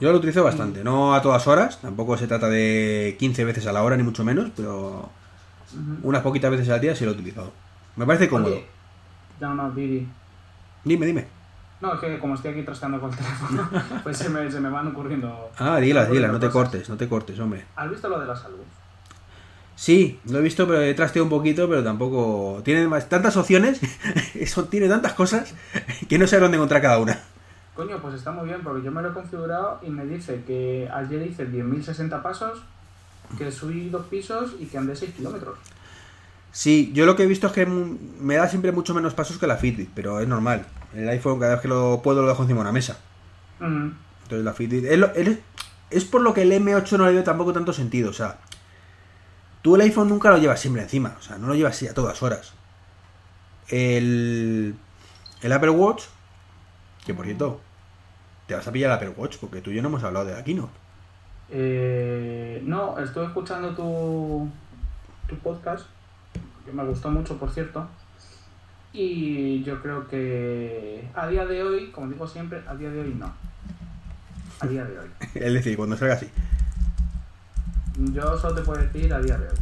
[0.00, 3.72] Yo lo utilizo bastante, no a todas horas, tampoco se trata de 15 veces a
[3.72, 5.08] la hora, ni mucho menos, pero
[6.04, 7.52] unas poquitas veces al día sí lo he utilizado.
[7.96, 8.54] Me parece cómodo.
[8.54, 8.66] Oye,
[9.40, 10.06] No, no, Didi.
[10.84, 11.26] Dime, dime.
[11.80, 13.68] No, es que como estoy aquí trasteando con el teléfono,
[14.04, 15.50] pues se me, se me van ocurriendo.
[15.58, 17.64] Ah, se me dila, ocurren dila, no te cortes, no te cortes, hombre.
[17.74, 18.58] ¿Has visto lo de la salud?
[19.80, 22.60] Sí, lo he visto, pero he trasteado un poquito, pero tampoco...
[22.64, 23.78] Tiene más- tantas opciones,
[24.34, 25.54] eso tiene tantas cosas,
[26.08, 27.20] que no sé dónde encontrar cada una.
[27.76, 30.88] Coño, pues está muy bien, porque yo me lo he configurado y me dice que
[30.92, 32.60] ayer hice 10.060 pasos,
[33.38, 35.56] que subí dos pisos y que andé 6 kilómetros.
[36.50, 39.46] Sí, yo lo que he visto es que me da siempre mucho menos pasos que
[39.46, 40.66] la Fitbit, pero es normal.
[40.92, 42.98] El iPhone cada vez que lo puedo lo dejo encima de una mesa.
[43.60, 44.86] Entonces la Fitbit...
[44.86, 45.38] Es, lo- es-
[45.90, 48.38] es por lo que el M8 no le dio tampoco tanto sentido, o sea...
[49.62, 51.94] Tú el iPhone nunca lo llevas siempre encima, o sea, no lo llevas así a
[51.94, 52.52] todas horas.
[53.68, 54.74] El...
[55.42, 56.04] El Apple Watch...
[57.04, 57.60] Que por cierto...
[58.46, 60.32] Te vas a pillar el Apple Watch, porque tú y yo no hemos hablado de
[60.32, 60.72] la Keynote.
[61.50, 64.48] Eh, no, estuve escuchando tu,
[65.26, 65.86] tu podcast,
[66.64, 67.86] que me gustó mucho, por cierto.
[68.92, 73.14] Y yo creo que a día de hoy, como digo siempre, a día de hoy
[73.14, 73.32] no.
[74.60, 75.08] A día de hoy.
[75.34, 76.30] Es decir, cuando salga así.
[77.98, 79.54] Yo solo te puedo decir a día de hoy.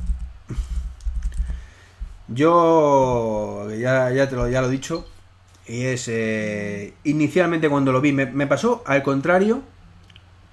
[2.29, 5.07] Yo ya, ya te lo, ya lo he dicho.
[5.67, 6.07] Y es.
[6.09, 9.63] eh, inicialmente cuando lo vi, me, pasó al contrario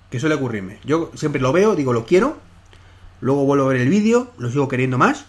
[0.09, 0.79] que suele ocurrirme.
[0.85, 2.37] Yo siempre lo veo, digo lo quiero.
[3.21, 5.25] Luego vuelvo a ver el vídeo, lo sigo queriendo más.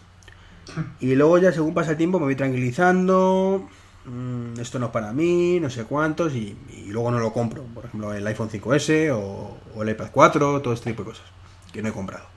[1.01, 3.69] Y luego ya según pasa el tiempo me voy tranquilizando.
[4.05, 6.35] mm, esto no es para mí, no sé cuántos.
[6.35, 7.63] Y, y luego no lo compro.
[7.75, 11.27] Por ejemplo, el iPhone 5S o, o el iPad 4, todo este tipo de cosas.
[11.73, 12.34] Que no he comprado.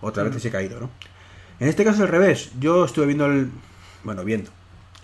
[0.00, 0.90] Otras veces he caído, ¿no?
[1.58, 2.50] En este caso es al revés.
[2.58, 3.50] Yo estuve viendo el.
[4.04, 4.50] Bueno, viendo.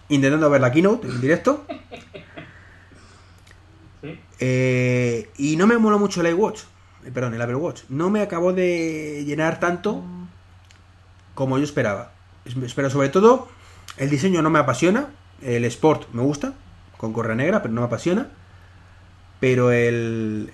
[0.09, 1.67] Intentando ver la keynote en directo.
[4.03, 4.19] ¿Sí?
[4.41, 6.61] eh, y no me mola mucho el iWatch.
[7.05, 7.83] eh, Perdón, el Apple Watch.
[7.89, 10.03] No me acabó de llenar tanto
[11.35, 12.13] como yo esperaba.
[12.45, 13.49] Es- Pero sobre todo,
[13.97, 15.09] el diseño no me apasiona.
[15.43, 16.55] El Sport me gusta,
[16.97, 18.29] con correa negra, pero no me apasiona.
[19.41, 20.51] Pero el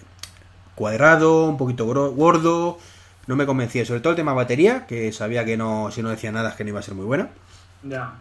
[0.74, 2.78] cuadrado, un poquito gordo,
[3.26, 3.84] no me convencía.
[3.84, 6.64] Sobre todo el tema batería, que sabía que no, si no decía nada, es que
[6.64, 7.30] no iba a ser muy buena.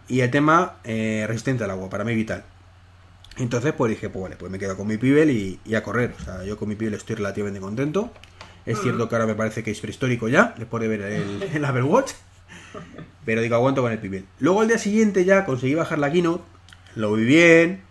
[0.08, 2.44] Y el tema eh, resistente al agua, para mí vital.
[3.36, 6.14] Entonces, pues dije, pues vale, pues me quedo con mi Pibel y, y a correr.
[6.20, 8.12] O sea, yo con mi Pibel estoy relativamente contento.
[8.66, 11.64] Es cierto que ahora me parece que es prehistórico ya, después de ver el, el
[11.64, 12.12] Apple Watch.
[13.24, 14.26] Pero digo, aguanto con el Pibel.
[14.40, 16.44] Luego al día siguiente ya conseguí bajar la Keynote,
[16.94, 17.82] lo vi bien,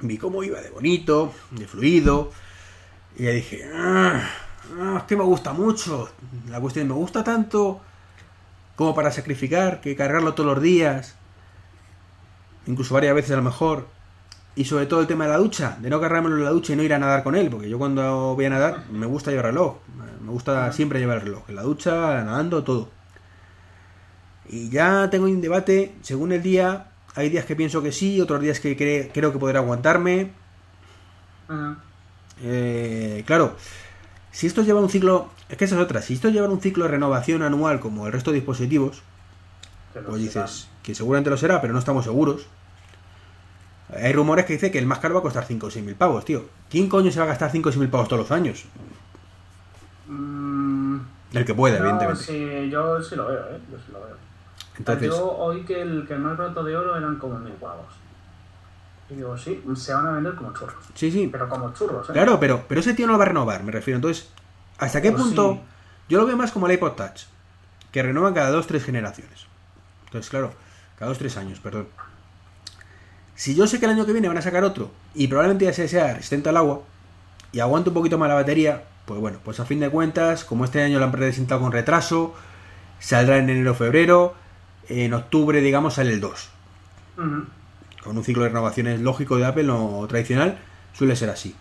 [0.00, 2.30] vi cómo iba de bonito, de fluido.
[3.16, 3.68] Y ya dije,
[4.96, 6.08] es que me gusta mucho.
[6.48, 7.80] La cuestión, me gusta tanto
[8.76, 11.16] como para sacrificar, que cargarlo todos los días,
[12.66, 13.86] incluso varias veces a lo mejor.
[14.54, 16.76] Y sobre todo el tema de la ducha, de no cargármelo en la ducha y
[16.76, 19.46] no ir a nadar con él, porque yo cuando voy a nadar me gusta llevar
[19.46, 19.76] reloj,
[20.22, 22.90] me gusta siempre llevar el reloj, en la ducha, nadando, todo.
[24.48, 28.40] Y ya tengo un debate, según el día, hay días que pienso que sí, otros
[28.40, 30.32] días que cre- creo que podrá aguantarme.
[32.42, 33.56] Eh, claro,
[34.32, 36.84] si esto lleva un ciclo, es que esa es otra, si esto lleva un ciclo
[36.84, 39.02] de renovación anual como el resto de dispositivos,
[40.06, 42.46] pues dices que seguramente lo será, pero no estamos seguros.
[43.94, 45.94] Hay rumores que dice que el más caro va a costar 5 o 6 mil
[45.94, 46.46] pavos, tío.
[46.70, 48.64] ¿Quién coño se va a gastar 5 o 6 mil pavos todos los años?
[50.08, 50.98] Mm,
[51.34, 52.22] El que pueda, no, evidentemente.
[52.24, 53.60] sí, yo sí lo veo, ¿eh?
[53.70, 54.16] Yo sí lo veo.
[54.78, 57.84] Entonces, Yo oí que el, que el más barato de oro eran como mil pavos.
[59.12, 60.84] Y digo, sí, se van a vender como churros.
[60.94, 61.28] sí, sí.
[61.30, 62.12] Pero como churros, ¿eh?
[62.12, 63.96] Claro, pero, pero ese tío no lo va a renovar, me refiero.
[63.96, 64.30] Entonces,
[64.78, 65.52] ¿hasta qué Pues punto?
[65.54, 65.60] sí.
[66.08, 67.22] Yo lo veo más como el iPod Touch,
[67.90, 69.46] que renuevan cada 2-3 generaciones.
[70.06, 70.52] Entonces, claro,
[70.98, 71.88] cada 2-3 años, perdón.
[73.34, 75.72] Si yo sé que el año que viene van a sacar otro y probablemente ya
[75.72, 76.82] sea, resistente al agua
[77.50, 80.64] y aguanto un poquito más la batería, pues bueno, pues a fin de cuentas, como
[80.64, 82.34] este año lo han presentado con retraso,
[83.00, 84.34] saldrá en enero o febrero,
[84.88, 86.50] en octubre, digamos, sale el 2
[87.18, 87.46] Ujú,
[88.02, 90.58] con un ciclo de renovaciones lógico de Apple o tradicional,
[90.92, 91.54] suele ser así.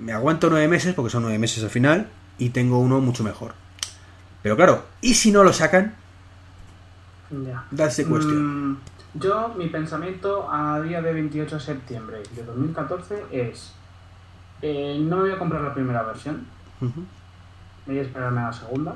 [0.00, 2.08] Me aguanto nueve meses, porque son nueve meses al final,
[2.38, 3.52] y tengo uno mucho mejor.
[4.42, 5.94] Pero claro, ¿y si no lo sacan?
[7.30, 7.64] Ya.
[7.76, 8.72] That's the question.
[8.72, 8.78] Mm,
[9.14, 13.72] yo, mi pensamiento a día de 28 de septiembre de 2014 es:
[14.62, 16.46] eh, no me voy a comprar la primera versión,
[16.80, 17.04] Ujú.
[17.86, 18.94] voy a esperarme a la segunda,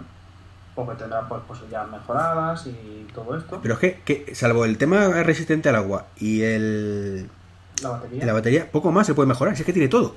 [0.75, 3.61] porque tendrá pues, ya mejoradas y todo esto.
[3.62, 7.29] Pero es que, que, salvo el tema resistente al agua y el,
[7.83, 8.27] la batería.
[8.27, 10.16] la batería, poco más se puede mejorar, si es que tiene todo.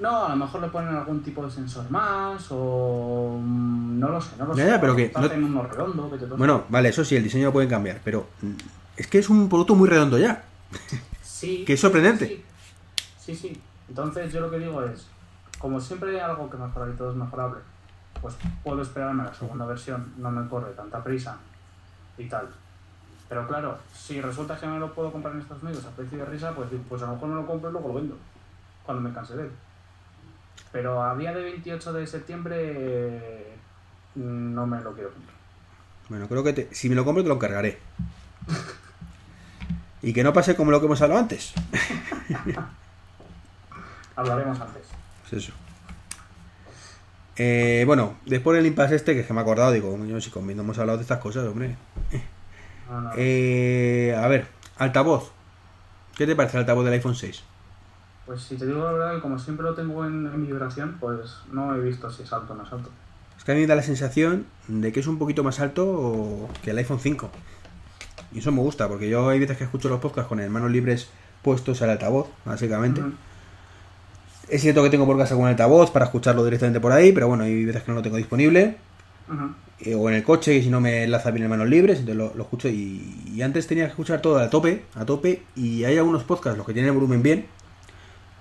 [0.00, 4.20] No, a lo mejor le ponen algún tipo de sensor más o mm, no lo
[4.20, 4.70] sé, no lo Ya, sé.
[4.70, 6.26] ya, pero que no- uno redondo, que te.
[6.26, 8.50] Bueno, vale, eso sí, el diseño lo pueden cambiar, pero mm,
[8.98, 10.44] es que es un producto muy redondo ya.
[11.22, 12.26] sí, que es sí, sorprendente.
[12.26, 12.44] Sí,
[13.20, 13.60] sí, sí.
[13.88, 15.06] Entonces yo lo que digo es,
[15.58, 17.60] como siempre hay algo que mejorar y todo es mejorable,
[18.20, 21.36] pues puedo esperarme a la segunda versión, no me corre tanta prisa
[22.18, 22.48] y tal.
[23.28, 26.24] Pero claro, si resulta que me lo puedo comprar en Estados Unidos a precio de
[26.26, 28.16] risa, pues, pues a lo mejor me lo compro y luego lo vendo,
[28.84, 29.50] cuando me canse de él.
[30.72, 33.56] Pero a día de 28 de septiembre eh,
[34.14, 35.34] no me lo quiero comprar.
[36.08, 37.78] Bueno, creo que te- si me lo compro te lo encargaré.
[40.02, 41.52] Y que no pase como lo que hemos hablado antes.
[44.16, 44.82] Hablaremos antes.
[45.28, 45.52] Pues eso.
[47.36, 50.30] Eh, bueno, después del impasse este, que es que me he acordado, digo, coño, si
[50.30, 51.76] conmigo hemos hablado de estas cosas, hombre.
[52.88, 53.10] No, no.
[53.16, 54.46] Eh, a ver,
[54.78, 55.32] altavoz.
[56.16, 57.42] ¿Qué te parece el altavoz del iPhone 6?
[58.24, 61.74] Pues si te digo la verdad, como siempre lo tengo en, en vibración, pues no
[61.74, 62.90] he visto si es alto o no es alto.
[63.36, 66.48] Es que a mí me da la sensación de que es un poquito más alto
[66.62, 67.30] que el iPhone 5.
[68.32, 71.08] Y eso me gusta, porque yo hay veces que escucho los podcasts con manos libres
[71.42, 73.02] puestos al altavoz, básicamente.
[74.48, 77.44] Es cierto que tengo por casa con altavoz para escucharlo directamente por ahí, pero bueno,
[77.44, 78.76] hay veces que no lo tengo disponible.
[79.80, 82.16] Eh, o en el coche, y si no me enlaza bien en manos libres, entonces
[82.16, 82.68] lo, lo escucho.
[82.68, 85.42] Y, y antes tenía que escuchar todo a tope, a tope.
[85.56, 87.46] Y hay algunos podcasts, los que tienen el volumen bien,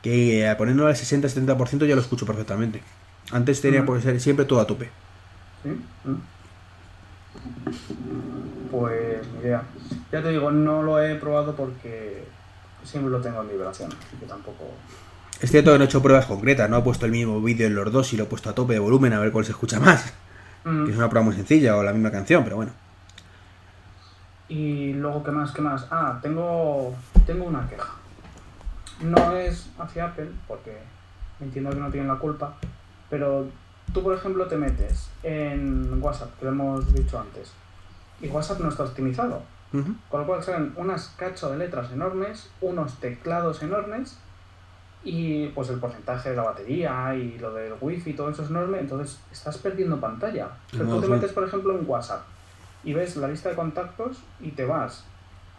[0.02, 2.84] que eh, poniéndolo al 60-70% ya lo escucho perfectamente.
[3.32, 4.92] Antes tenía que ser siempre todo a tope.
[5.64, 5.70] ¿Sí?
[8.72, 9.64] Pues ni idea.
[10.12, 12.24] Ya te digo, no lo he probado porque
[12.84, 14.66] siempre lo tengo en vibración, así que tampoco.
[15.42, 17.76] Es cierto que no he hecho pruebas concretas, no he puesto el mismo vídeo en
[17.76, 19.80] los dos y lo he puesto a tope de volumen a ver cuál se escucha
[19.80, 20.14] más.
[20.64, 20.86] Mm.
[20.86, 22.72] Que es una prueba muy sencilla o la misma canción, pero bueno.
[24.48, 25.52] Y luego, ¿qué más?
[25.52, 25.88] ¿Qué más?
[25.92, 27.94] Ah, tengo, tengo una queja.
[29.02, 30.78] No es hacia Apple, porque
[31.42, 32.56] entiendo que no tienen la culpa,
[33.10, 33.48] pero
[33.94, 37.52] tú, por ejemplo, te metes en WhatsApp, que lo hemos dicho antes,
[38.22, 39.44] y WhatsApp no está optimizado.
[40.10, 44.18] Con lo cual salen unas cacho de letras enormes, unos teclados enormes
[45.06, 48.50] y pues el porcentaje de la batería y lo del wifi y todo eso es
[48.50, 50.50] enorme, entonces estás perdiendo pantalla.
[50.72, 52.24] Pero No, tú te metes, por ejemplo, en WhatsApp
[52.84, 55.06] y ves la lista de contactos y te vas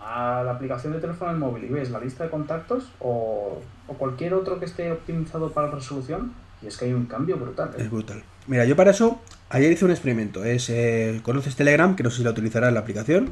[0.01, 3.95] a la aplicación de teléfono del móvil y ves la lista de contactos o, o
[3.95, 6.33] cualquier otro que esté optimizado para resolución
[6.63, 7.71] y es que hay un cambio brutal.
[7.71, 7.83] ¿eh?
[7.83, 8.23] Es brutal.
[8.47, 9.21] Mira, yo para eso,
[9.51, 10.45] ayer hice un experimento.
[10.45, 11.95] Es, eh, ¿Conoces Telegram?
[11.95, 13.31] Que no sé si la utilizarás en la aplicación.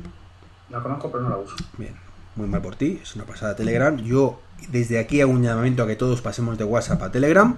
[0.70, 1.56] La conozco pero no la uso.
[1.78, 1.94] Bien,
[2.36, 3.96] muy mal por ti, es una pasada Telegram.
[3.98, 4.40] Yo
[4.70, 7.56] desde aquí hago un llamamiento a que todos pasemos de WhatsApp a Telegram.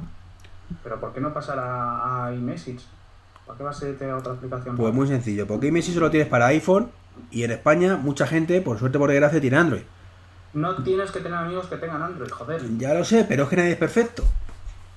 [0.82, 2.80] Pero ¿por qué no pasar a, a iMessage?
[3.46, 4.76] ¿Para qué vas a a otra aplicación?
[4.76, 6.90] Pues muy sencillo, porque iMessage solo tienes para iPhone
[7.30, 9.82] y en España mucha gente, por suerte por desgracia, tiene Android.
[10.54, 12.62] No tienes que tener amigos que tengan Android, joder.
[12.78, 14.24] Ya lo sé, pero es que nadie es perfecto.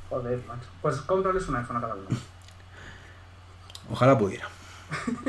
[0.10, 0.70] Joder, macho.
[0.82, 2.06] Pues cómprales un iPhone a cada uno.
[3.92, 4.48] Ojalá pudiera.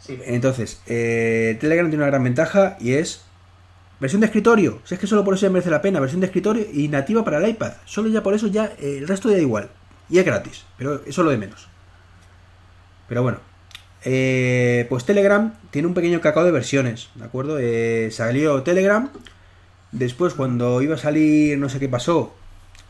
[0.00, 3.22] Sí, Entonces, eh, Telegram tiene una gran ventaja y es
[4.00, 4.80] versión de escritorio.
[4.84, 7.24] Si es que solo por eso ya merece la pena, versión de escritorio y nativa
[7.24, 7.72] para el iPad.
[7.84, 9.70] Solo ya por eso ya eh, el resto ya da igual.
[10.08, 11.68] Y es gratis, pero eso es lo de menos.
[13.08, 13.38] Pero bueno,
[14.04, 17.58] eh, pues Telegram tiene un pequeño cacao de versiones, ¿de acuerdo?
[17.60, 19.10] Eh, salió Telegram,
[19.92, 22.34] después cuando iba a salir, no sé qué pasó,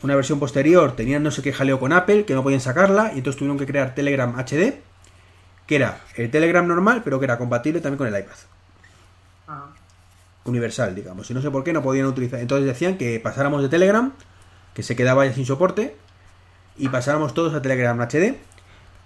[0.03, 3.17] una versión posterior, tenían no sé qué jaleo con Apple, que no podían sacarla, y
[3.17, 4.79] entonces tuvieron que crear Telegram HD,
[5.67, 8.35] que era el Telegram normal, pero que era compatible también con el iPad.
[9.47, 9.69] Ah,
[10.45, 11.29] Universal, digamos.
[11.29, 12.39] Y no sé por qué no podían utilizar.
[12.39, 14.13] Entonces decían que pasáramos de Telegram,
[14.73, 15.95] que se quedaba ya sin soporte,
[16.77, 18.37] y pasáramos todos a Telegram HD.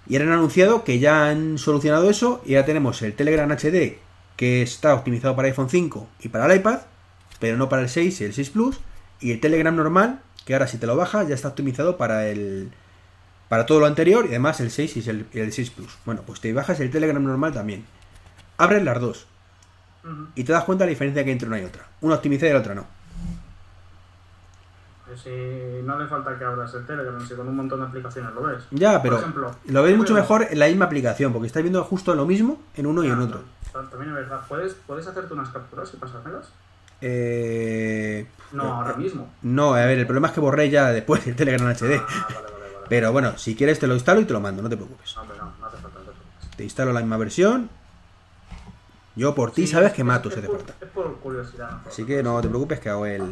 [0.08, 3.98] Y ahora han anunciado que ya han solucionado eso y ya tenemos el Telegram HD
[4.36, 6.80] que está optimizado para iPhone 5 y para el iPad,
[7.40, 8.80] pero no para el 6 y el 6 Plus,
[9.18, 12.70] y el Telegram normal, que ahora si te lo bajas ya está optimizado para el
[13.48, 15.98] para todo lo anterior y además el 6 y el, el 6 Plus.
[16.04, 17.84] Bueno, pues te bajas el Telegram normal también.
[18.58, 19.26] Abres las dos
[20.34, 21.84] y te das cuenta de la diferencia que hay entre una y otra.
[22.00, 22.86] Una optimizada y la otra no.
[25.22, 25.30] Si
[25.84, 28.64] no le falta que abras el Telegram, si con un montón de aplicaciones lo ves.
[28.72, 31.82] Ya, pero Por ejemplo, lo ves mucho mejor en la misma aplicación, porque estás viendo
[31.84, 33.40] justo lo mismo en uno y en otro.
[33.72, 34.40] ta- También es verdad.
[34.48, 36.48] ¿Puedes, ¿Puedes hacerte unas capturas y pasármelas?
[37.00, 39.30] Eh, No, ahora mismo.
[39.42, 41.94] no, a ver, el problema es que borré ya después el Telegram HD.
[42.00, 42.86] Ah, vale, vale, vale.
[42.88, 45.14] Pero bueno, si quieres te lo instalo y te lo mando, no te preocupes.
[45.16, 45.98] No, pero no, no hace falta.
[46.00, 46.56] No te preocupes.
[46.56, 47.70] Te instalo la misma versión.
[49.16, 50.74] Yo por ti Sí, sabes es- que mato es si falta.
[50.80, 51.70] Es por curiosidad.
[51.70, 51.80] ¿no?
[51.88, 53.22] Así que no te preocupes que hago el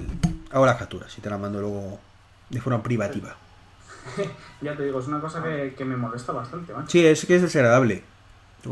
[0.51, 2.01] hago las capturas y te las mando luego
[2.51, 3.37] de forma privativa.
[4.61, 6.89] Ya te digo, es una cosa que, que me molesta bastante, macho.
[6.91, 8.03] Sí, es que es desagradable.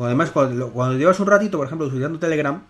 [0.01, 2.63] Además, cuando, cuando llevas un ratito, por ejemplo, utilizando Telegram,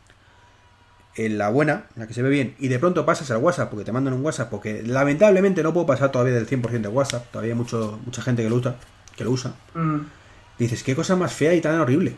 [1.15, 3.69] en la buena, en la que se ve bien, y de pronto pasas al WhatsApp,
[3.71, 7.27] porque te mandan un WhatsApp, porque lamentablemente no puedo pasar todavía del 100% de WhatsApp,
[7.31, 8.75] todavía hay mucho, mucha gente que lo usa,
[9.15, 9.53] que lo usa.
[9.75, 9.99] Mm,
[10.59, 12.17] Dices, qué cosa más fea y tan horrible.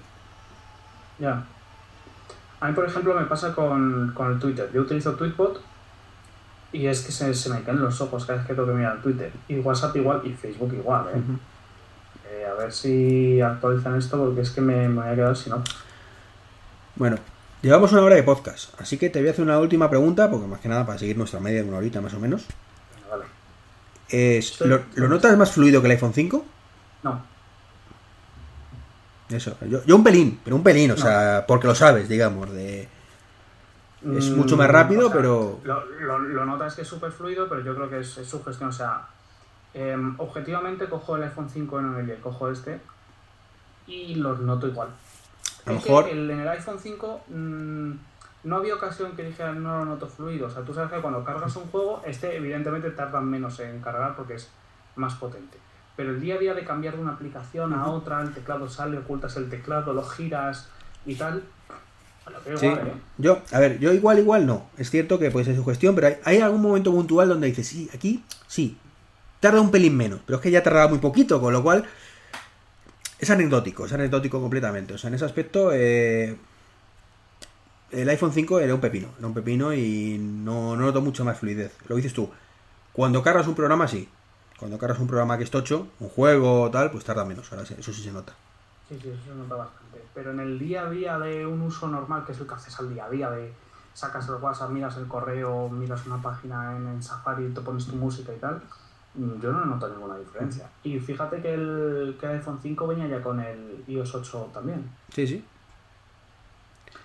[1.18, 1.44] ya.
[2.64, 4.70] A mí, por ejemplo, me pasa con, con el Twitter.
[4.72, 5.60] Yo utilizo Tweetbot
[6.72, 9.02] Y es que se, se me caen los ojos cada vez que tengo que mirar
[9.02, 9.30] Twitter.
[9.48, 11.20] Y WhatsApp igual, y Facebook igual, ¿eh?
[12.30, 15.50] Eh, a ver si actualizan esto porque es que me, me voy a quedar si
[15.50, 15.62] no.
[16.96, 17.18] Bueno,
[17.60, 20.46] llevamos una hora de podcast, así que te voy a hacer una última pregunta, porque
[20.46, 22.46] más que nada para seguir nuestra media de una horita más o menos.
[23.10, 23.24] Vale.
[24.08, 24.58] Es.
[24.62, 26.44] ¿lo, lo notas más fluido que el iPhone 5?
[27.02, 27.33] No,
[29.30, 31.00] Eso, yo, yo un pelín, pero un pelín, o No.
[31.02, 32.88] sea, porque lo sabes, digamos, de...
[34.16, 37.62] Es Mm, mucho más rápido, pero- Lo, lo, lo notas que es súper fluido, pero
[37.62, 38.68] yo creo que es, es su gestión.
[38.68, 39.06] O sea,
[39.72, 42.80] em, objetivamente cojo el iPhone 5 en el cojo este
[43.86, 44.88] y los noto igual.
[45.64, 47.92] A lo mejor- el- en el iPhone 5 mm,
[48.44, 50.48] no había ocasión que dijera no lo noto fluido.
[50.48, 54.14] O sea, tú sabes que cuando cargas un juego, este evidentemente tarda menos en cargar
[54.16, 54.50] porque es
[54.96, 55.56] más potente.
[55.96, 58.98] Pero el día a día de cambiar de una aplicación a otra, el teclado sale,
[58.98, 60.68] ocultas el teclado, lo giras
[61.06, 61.44] y tal.
[62.56, 62.92] Sí, igual, ¿eh?
[63.18, 64.66] yo, a ver, yo igual, igual no.
[64.78, 67.66] Es cierto que puede ser su gestión, pero hay, hay algún momento puntual donde dices,
[67.66, 68.78] sí, aquí, sí,
[69.40, 71.84] tarda un pelín menos, pero es que ya tardaba muy poquito, con lo cual
[73.18, 74.94] es anecdótico, es anecdótico completamente.
[74.94, 76.36] O sea, en ese aspecto, eh,
[77.90, 81.38] el iPhone 5 era un pepino, era un pepino y no, no noto mucho más
[81.38, 81.72] fluidez.
[81.88, 82.30] Lo dices tú,
[82.92, 84.08] cuando cargas un programa, sí.
[84.58, 87.66] Cuando cargas un programa que es tocho, un juego o tal, pues tarda menos, ahora
[87.66, 88.32] sí, eso sí se nota.
[88.88, 90.02] Sí, sí, eso se nota bastante.
[90.14, 92.78] Pero en el día a día de un uso normal, que es el que haces
[92.78, 93.52] al día a día, de
[93.94, 97.96] sacas el WhatsApp, miras el correo, miras una página en, en Safari, te pones tu
[97.96, 98.60] música y tal,
[99.14, 100.68] mm, yo no noto ninguna diferencia.
[100.82, 104.90] Y fíjate que el, que el iPhone 5 venía ya con el iOS 8 también.
[105.12, 105.44] Sí, sí.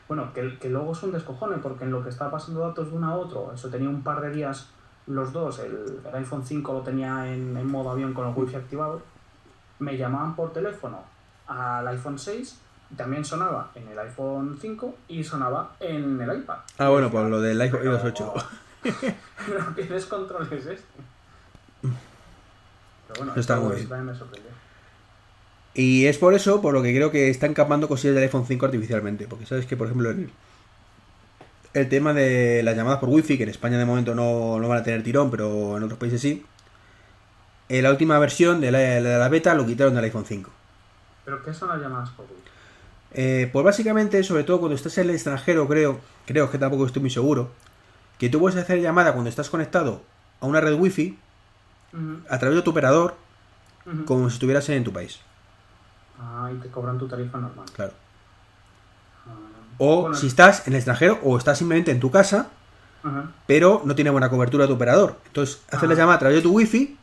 [0.08, 2.98] Bueno, que, que luego es un descojone, porque en lo que estaba pasando datos de
[2.98, 4.70] uno a otro, eso tenía un par de días
[5.10, 8.56] los dos, el, el iPhone 5 lo tenía en, en modo avión con el wifi
[8.56, 9.02] activado,
[9.80, 11.04] me llamaban por teléfono
[11.48, 12.58] al iPhone 6,
[12.92, 16.58] y también sonaba en el iPhone 5 y sonaba en el iPad.
[16.78, 18.34] Ah, bueno, pues lo del iPhone iOS 8.
[18.84, 20.84] Pero qué descontrol es este.
[21.82, 23.90] Pero bueno, Está muy bien.
[23.90, 24.52] también me sorprendió.
[25.74, 28.66] Y es por eso, por lo que creo que están capando cosillas del iPhone 5
[28.66, 29.28] artificialmente.
[29.28, 30.30] Porque sabes que, por ejemplo, el,
[31.74, 34.80] el tema de las llamadas por wifi, que en España de momento no, no van
[34.80, 36.46] a tener tirón, pero en otros países sí.
[37.70, 40.50] En la última versión de la, de la beta lo quitaron del iPhone 5.
[41.26, 42.50] ¿Pero qué son las llamadas por wifi?
[43.12, 47.02] Eh, pues básicamente, sobre todo cuando estás en el extranjero, creo, creo que tampoco estoy
[47.02, 47.52] muy seguro,
[48.18, 50.02] que tú puedes hacer llamada cuando estás conectado
[50.42, 51.18] a una red wifi
[51.94, 53.16] Ujú, a través de tu operador
[54.06, 55.20] como si estuvieras en tu país.
[56.20, 57.66] Ah, y te cobran tu tarifa normal.
[57.76, 57.94] Claro.
[59.80, 62.50] O bueno, si estás en el extranjero o estás simplemente en tu casa,
[63.48, 65.18] pero no tiene buena cobertura tu operador.
[65.28, 65.98] Entonces, haces la Ah.
[65.98, 66.98] llamada a través de tu wifi,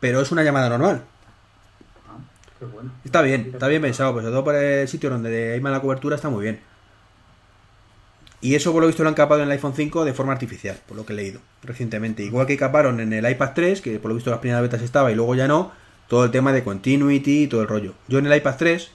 [0.00, 1.02] pero es una llamada normal.
[2.08, 2.18] Ah,
[2.58, 2.92] qué bueno.
[3.04, 6.14] Está bien, está bien pensado, pues sobre todo para el sitio donde hay mala cobertura
[6.16, 6.60] está muy bien.
[8.40, 10.76] Y eso por lo visto lo han capado en el iPhone 5 de forma artificial,
[10.86, 12.22] por lo que he leído recientemente.
[12.22, 15.10] Igual que caparon en el iPad 3, que por lo visto las primeras betas estaba
[15.10, 15.72] y luego ya no,
[16.06, 17.94] todo el tema de continuity y todo el rollo.
[18.06, 18.90] Yo en el iPad 3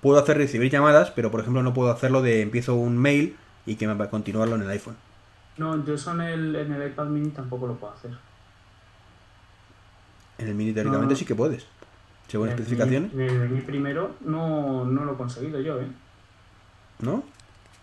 [0.00, 3.76] puedo hacer recibir llamadas, pero por ejemplo no puedo hacerlo de empiezo un mail y
[3.76, 4.96] que me va a continuarlo en el iPhone.
[5.58, 8.10] No, yo eso en el, en el iPad mini tampoco lo puedo hacer.
[10.38, 11.18] En el mini teóricamente No.
[11.18, 11.66] sí que puedes.
[12.28, 15.86] Según En especificaciones, En el mini primero no, no lo he conseguido yo, ¿eh?
[17.00, 17.24] ¿no?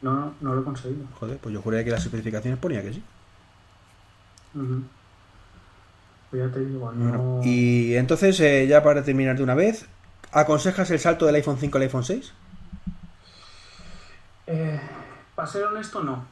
[0.01, 1.05] No, no, no lo he conseguido.
[1.19, 3.03] Joder, pues yo juraría que las especificaciones ponía que sí.
[6.29, 7.09] Pues ya te digo, no...
[7.17, 9.85] Bueno, y entonces, eh, ya para terminar de una vez,
[10.33, 12.33] ¿aconsejas el salto del iPhone 5 al iPhone 6?
[14.47, 14.81] Eh,
[15.35, 16.25] para ser honesto, no.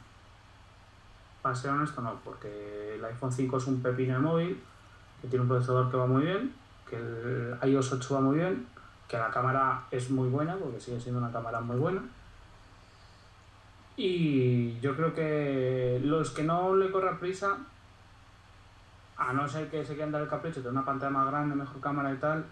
[1.40, 4.62] Para ser honesto, no, porque el iPhone 5 es un pepino de móvil,
[5.20, 6.52] que tiene un procesador que va muy bien,
[6.88, 8.66] que el iOS 8 va muy bien,
[9.08, 12.02] que la cámara es muy buena, porque sigue siendo una cámara muy buena.
[13.96, 17.58] Y yo creo que los que no le corra prisa,
[19.16, 21.80] a no ser que se quieran dar el capricho de una pantalla más grande, mejor
[21.80, 22.44] cámara y tal,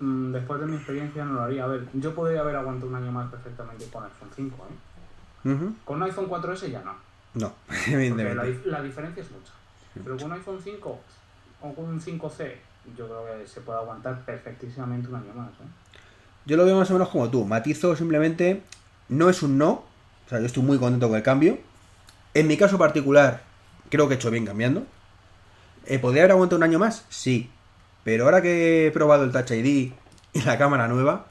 [0.00, 1.64] mm, después de mi experiencia no lo haría.
[1.64, 4.74] A ver, yo podría haber aguantado un año más perfectamente con iPhone 5, ¿eh?
[5.84, 6.94] Con un iPhone 4S ya no,
[7.34, 8.60] No, la, evidentemente.
[8.66, 9.52] la diferencia es mucha.
[9.94, 11.00] Pero con un iPhone 5
[11.62, 12.52] o con un 5C,
[12.96, 15.48] yo creo que se puede aguantar perfectísimamente un año más.
[15.48, 15.98] ¿eh?
[16.44, 17.44] Yo lo veo más o menos como tú.
[17.44, 18.62] Matizo simplemente,
[19.08, 19.70] no es un no.
[19.70, 21.58] O sea, yo estoy muy contento con el cambio.
[22.34, 23.42] En mi caso particular,
[23.90, 24.86] creo que he hecho bien cambiando.
[25.86, 27.06] Eh, ¿Podría haber aguantado un año más?
[27.08, 27.50] Sí.
[28.08, 29.92] Pero ahora que he probado el Touch ID
[30.32, 31.26] y la cámara nueva,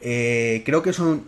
[0.00, 1.24] eh, creo que son...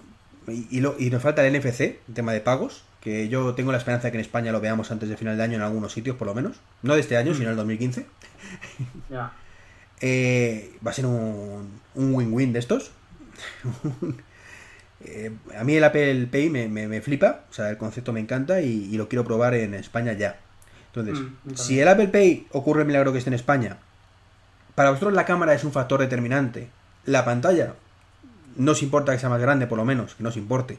[0.49, 3.73] Y, y lo- y nos falta el NFC, el tema de pagos, que yo tengo
[3.73, 5.93] la esperanza de que en España lo veamos antes de final de año en algunos
[5.93, 6.57] sitios, por lo menos.
[6.83, 8.07] No de este año, sino del 2015.
[9.11, 9.33] Ya.
[10.01, 12.91] Eh, va a ser un un win-win de estos.
[15.07, 18.21] Eh, a mí el Apple Pay me, me- me flipa, o sea, el concepto me
[18.21, 20.39] encanta y, y lo quiero probar en España ya.
[20.87, 23.77] Entonces, Mm, si el Apple Pay ocurre el milagro que esté en España,
[24.75, 26.69] para vosotros la cámara es un factor determinante.
[27.05, 27.75] La pantalla
[28.57, 30.79] no os importa que sea más grande, por lo menos, que no os importe.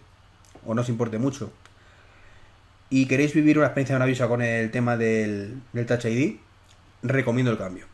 [0.66, 1.52] O no os importe mucho.
[2.90, 6.38] Y queréis vivir una experiencia maravillosa con el tema del, del Touch ID,
[7.04, 7.86] recomiendo el cambio.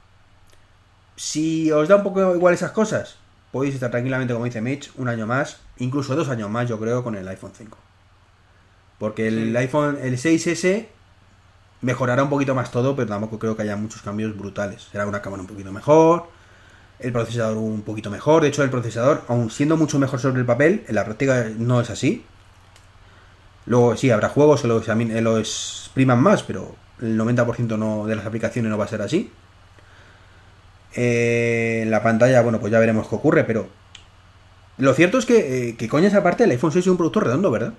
[1.16, 3.18] Si os da un poco igual esas cosas,
[3.52, 7.04] podéis estar tranquilamente, como dice Mitch, un año más, incluso dos años más, yo creo,
[7.04, 7.78] con el iPhone 5.
[9.00, 9.58] Porque el Sí.
[9.58, 10.88] iPhone, el 6S,
[11.82, 14.88] mejorará un poquito más todo, pero tampoco creo que haya muchos cambios brutales.
[14.92, 16.28] Será una cámara un poquito mejor,
[17.00, 18.44] el procesador un poquito mejor.
[18.44, 21.82] De hecho, el procesador, aun siendo mucho mejor sobre el papel, en la práctica no
[21.82, 22.24] es así.
[23.66, 28.26] Luego sí, habrá juegos que eh, lo expriman más, pero el 90% no, de las
[28.26, 29.32] aplicaciones no va a ser así.
[30.94, 33.68] Eh, la pantalla, bueno, pues ya veremos qué ocurre, pero
[34.78, 37.20] lo cierto es que, eh, que coña esa parte, el iPhone 6 es un producto
[37.20, 37.74] redondo, ¿verdad?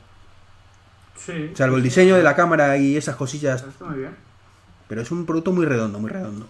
[1.16, 1.52] Sí.
[1.54, 4.16] Salvo el diseño de la cámara y esas cosillas, Está muy bien.
[4.88, 6.46] pero es un producto muy redondo, muy redondo.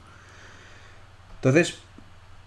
[1.36, 1.78] Entonces,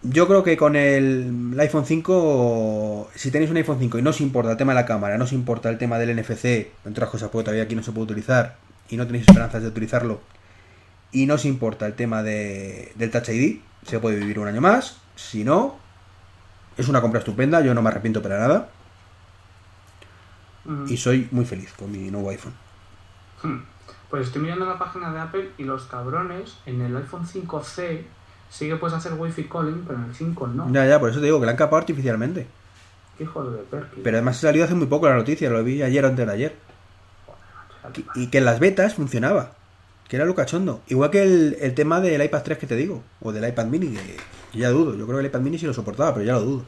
[0.02, 4.10] yo creo que con el, el iPhone 5, si tenéis un iPhone 5 y no
[4.12, 6.92] os importa el tema de la cámara, no os importa el tema del NFC, entre
[6.92, 8.56] otras cosas, porque todavía aquí no se puede utilizar
[8.90, 10.22] y no tenéis esperanzas de utilizarlo,
[11.12, 14.62] y no os importa el tema de- del Touch ID, se puede vivir un año
[14.62, 14.98] más.
[15.16, 15.78] Si no,
[16.78, 18.70] es una compra estupenda, yo no me arrepiento para nada
[20.88, 22.54] Y soy muy feliz con mi nuevo iPhone.
[23.44, 23.60] Hmm.
[24.10, 28.02] Pues estoy mirando la página de Apple y los cabrones en el iPhone 5C
[28.50, 30.72] sí que puedes hacer Wi-Fi calling, pero en el 5 no.
[30.72, 32.48] Ya, ya, por eso te digo que la han capado artificialmente.
[33.18, 34.02] Qué hijo de perky.
[34.04, 36.34] Pero además ha salido hace muy poco la noticia, lo vi ayer o antes de
[36.34, 36.56] ayer.
[38.16, 39.52] Y- Y que en las betas funcionaba.
[40.08, 40.82] Que era lo cachondo.
[40.88, 43.04] Igual que el, el tema del iPad 3 que te digo.
[43.22, 44.18] O del iPad mini, que,
[44.58, 44.96] ya dudo.
[44.96, 46.66] Yo creo que el iPad mini sí lo soportaba, pero ya lo dudo.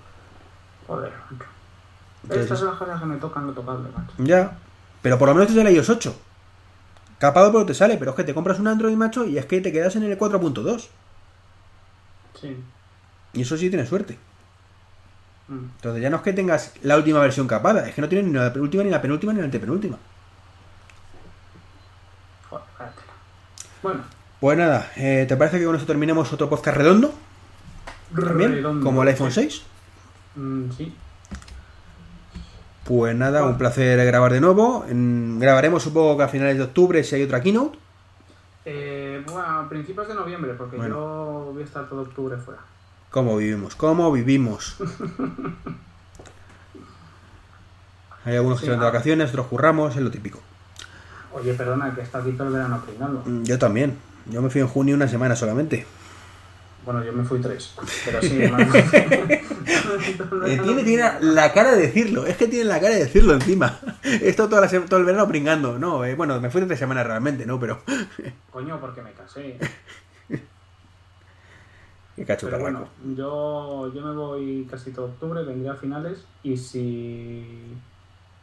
[0.88, 1.12] Joder,
[2.30, 4.14] Estas son las cosas que me tocan no tocarle, macho.
[4.18, 4.58] Ya.
[5.02, 6.16] Pero por lo menos te sale iOS 8.
[7.20, 7.98] Capado pero te sale.
[7.98, 10.18] Pero es que te compras un Android, macho, y es que te quedas en el
[10.18, 10.88] 4.2.
[12.42, 12.58] Sí.
[13.34, 14.18] Y eso sí tienes suerte.
[15.48, 15.54] Mm.
[15.78, 17.88] Entonces ya no es que tengas la última versión capada.
[17.88, 19.98] Es que no tienes ni la última, ni la penúltima, ni la antepenúltima.
[22.50, 22.66] Joder.
[23.82, 24.02] Bueno,
[24.40, 27.14] Pues nada, eh, ¿te parece que con esto terminemos otro podcast redondo?
[28.16, 28.84] También, redondo.
[28.86, 29.42] como el iPhone Sí.
[29.42, 29.62] 6.
[30.36, 30.96] Mm, sí.
[32.88, 34.86] Pues nada, un placer grabar de nuevo.
[34.90, 37.78] Grabaremos supongo que a finales de octubre si hay otra keynote.
[38.64, 40.96] Eh, bueno, a principios de noviembre, porque Bueno.
[40.96, 42.62] yo voy a estar todo octubre fuera.
[43.12, 43.76] ¿Cómo vivimos?
[43.76, 44.78] ¿Cómo vivimos?
[48.26, 48.90] Hay algunos que Sí, se van de ah.
[48.90, 50.40] vacaciones, otros curramos, es lo típico.
[51.34, 53.22] Oye, perdona, que está aquí todo el verano peinando.
[53.26, 53.98] Mm, Yo también.
[54.26, 55.86] Yo me fui en junio una semana solamente.
[56.88, 57.74] Bueno, yo me fui tres.
[58.06, 58.40] Pero sí,
[60.46, 63.78] Eh, tiene, tiene la cara de decirlo, es que tiene la cara de decirlo encima.
[64.04, 65.78] Esto toda la todo el verano pringando.
[65.78, 67.60] No, eh, bueno, me fui tres semanas realmente, ¿no?
[67.60, 67.82] Pero.
[68.52, 69.58] Coño, porque me casé.
[72.16, 76.56] Qué cacho Pero bueno, yo, yo me voy casi todo octubre, vendré a finales y
[76.56, 77.78] si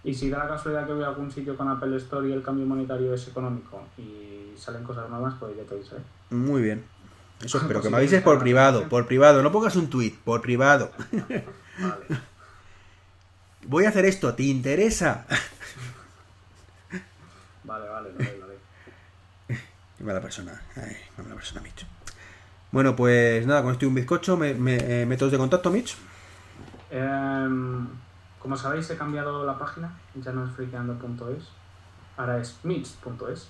[0.05, 2.43] y si da la casualidad que voy a algún sitio con Apple Store y el
[2.43, 6.03] cambio monetario es económico y salen cosas nuevas, pues ya te avisaré.
[6.31, 6.85] Muy bien.
[7.45, 9.43] Eso espero que me avises por privado, por privado.
[9.43, 10.91] No pongas un tweet, por privado.
[11.79, 12.05] Vale.
[13.67, 15.27] Voy a hacer esto, ¿te interesa?
[17.65, 18.55] Vale, vale, vale, vale.
[19.99, 20.61] Qué mala persona.
[20.77, 21.87] Ay, qué mala persona, Mitch.
[22.73, 25.97] Bueno, pues nada, con esto y un bizcocho, me, me- eh, métodos de contacto, Mitch.
[26.91, 27.87] Em,
[28.39, 31.45] como sabéis, he cambiado la página, ya no es friqueando.es,
[32.17, 33.49] ahora es mitch.es.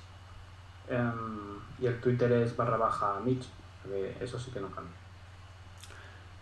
[0.88, 1.12] Em,
[1.80, 3.44] y el Twitter es barra baja mitch,
[3.88, 4.92] que eso sí que no cambia.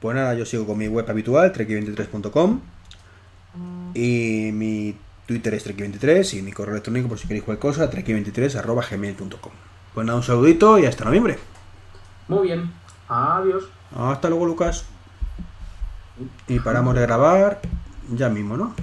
[0.00, 2.60] Pues nada, yo sigo con mi web habitual, treki23.com.
[3.94, 4.96] Y mi
[5.26, 9.52] Twitter es treki23 y mi correo electrónico, por si queréis cualquier cosa, treki23.gmail.com.
[9.94, 11.38] Pues nada, un saludito y hasta noviembre.
[12.28, 12.72] Muy bien,
[13.08, 13.64] adiós.
[13.94, 14.86] Hasta luego, Lucas.
[16.48, 17.60] Y paramos de grabar
[18.10, 18.74] ya mismo, ¿no?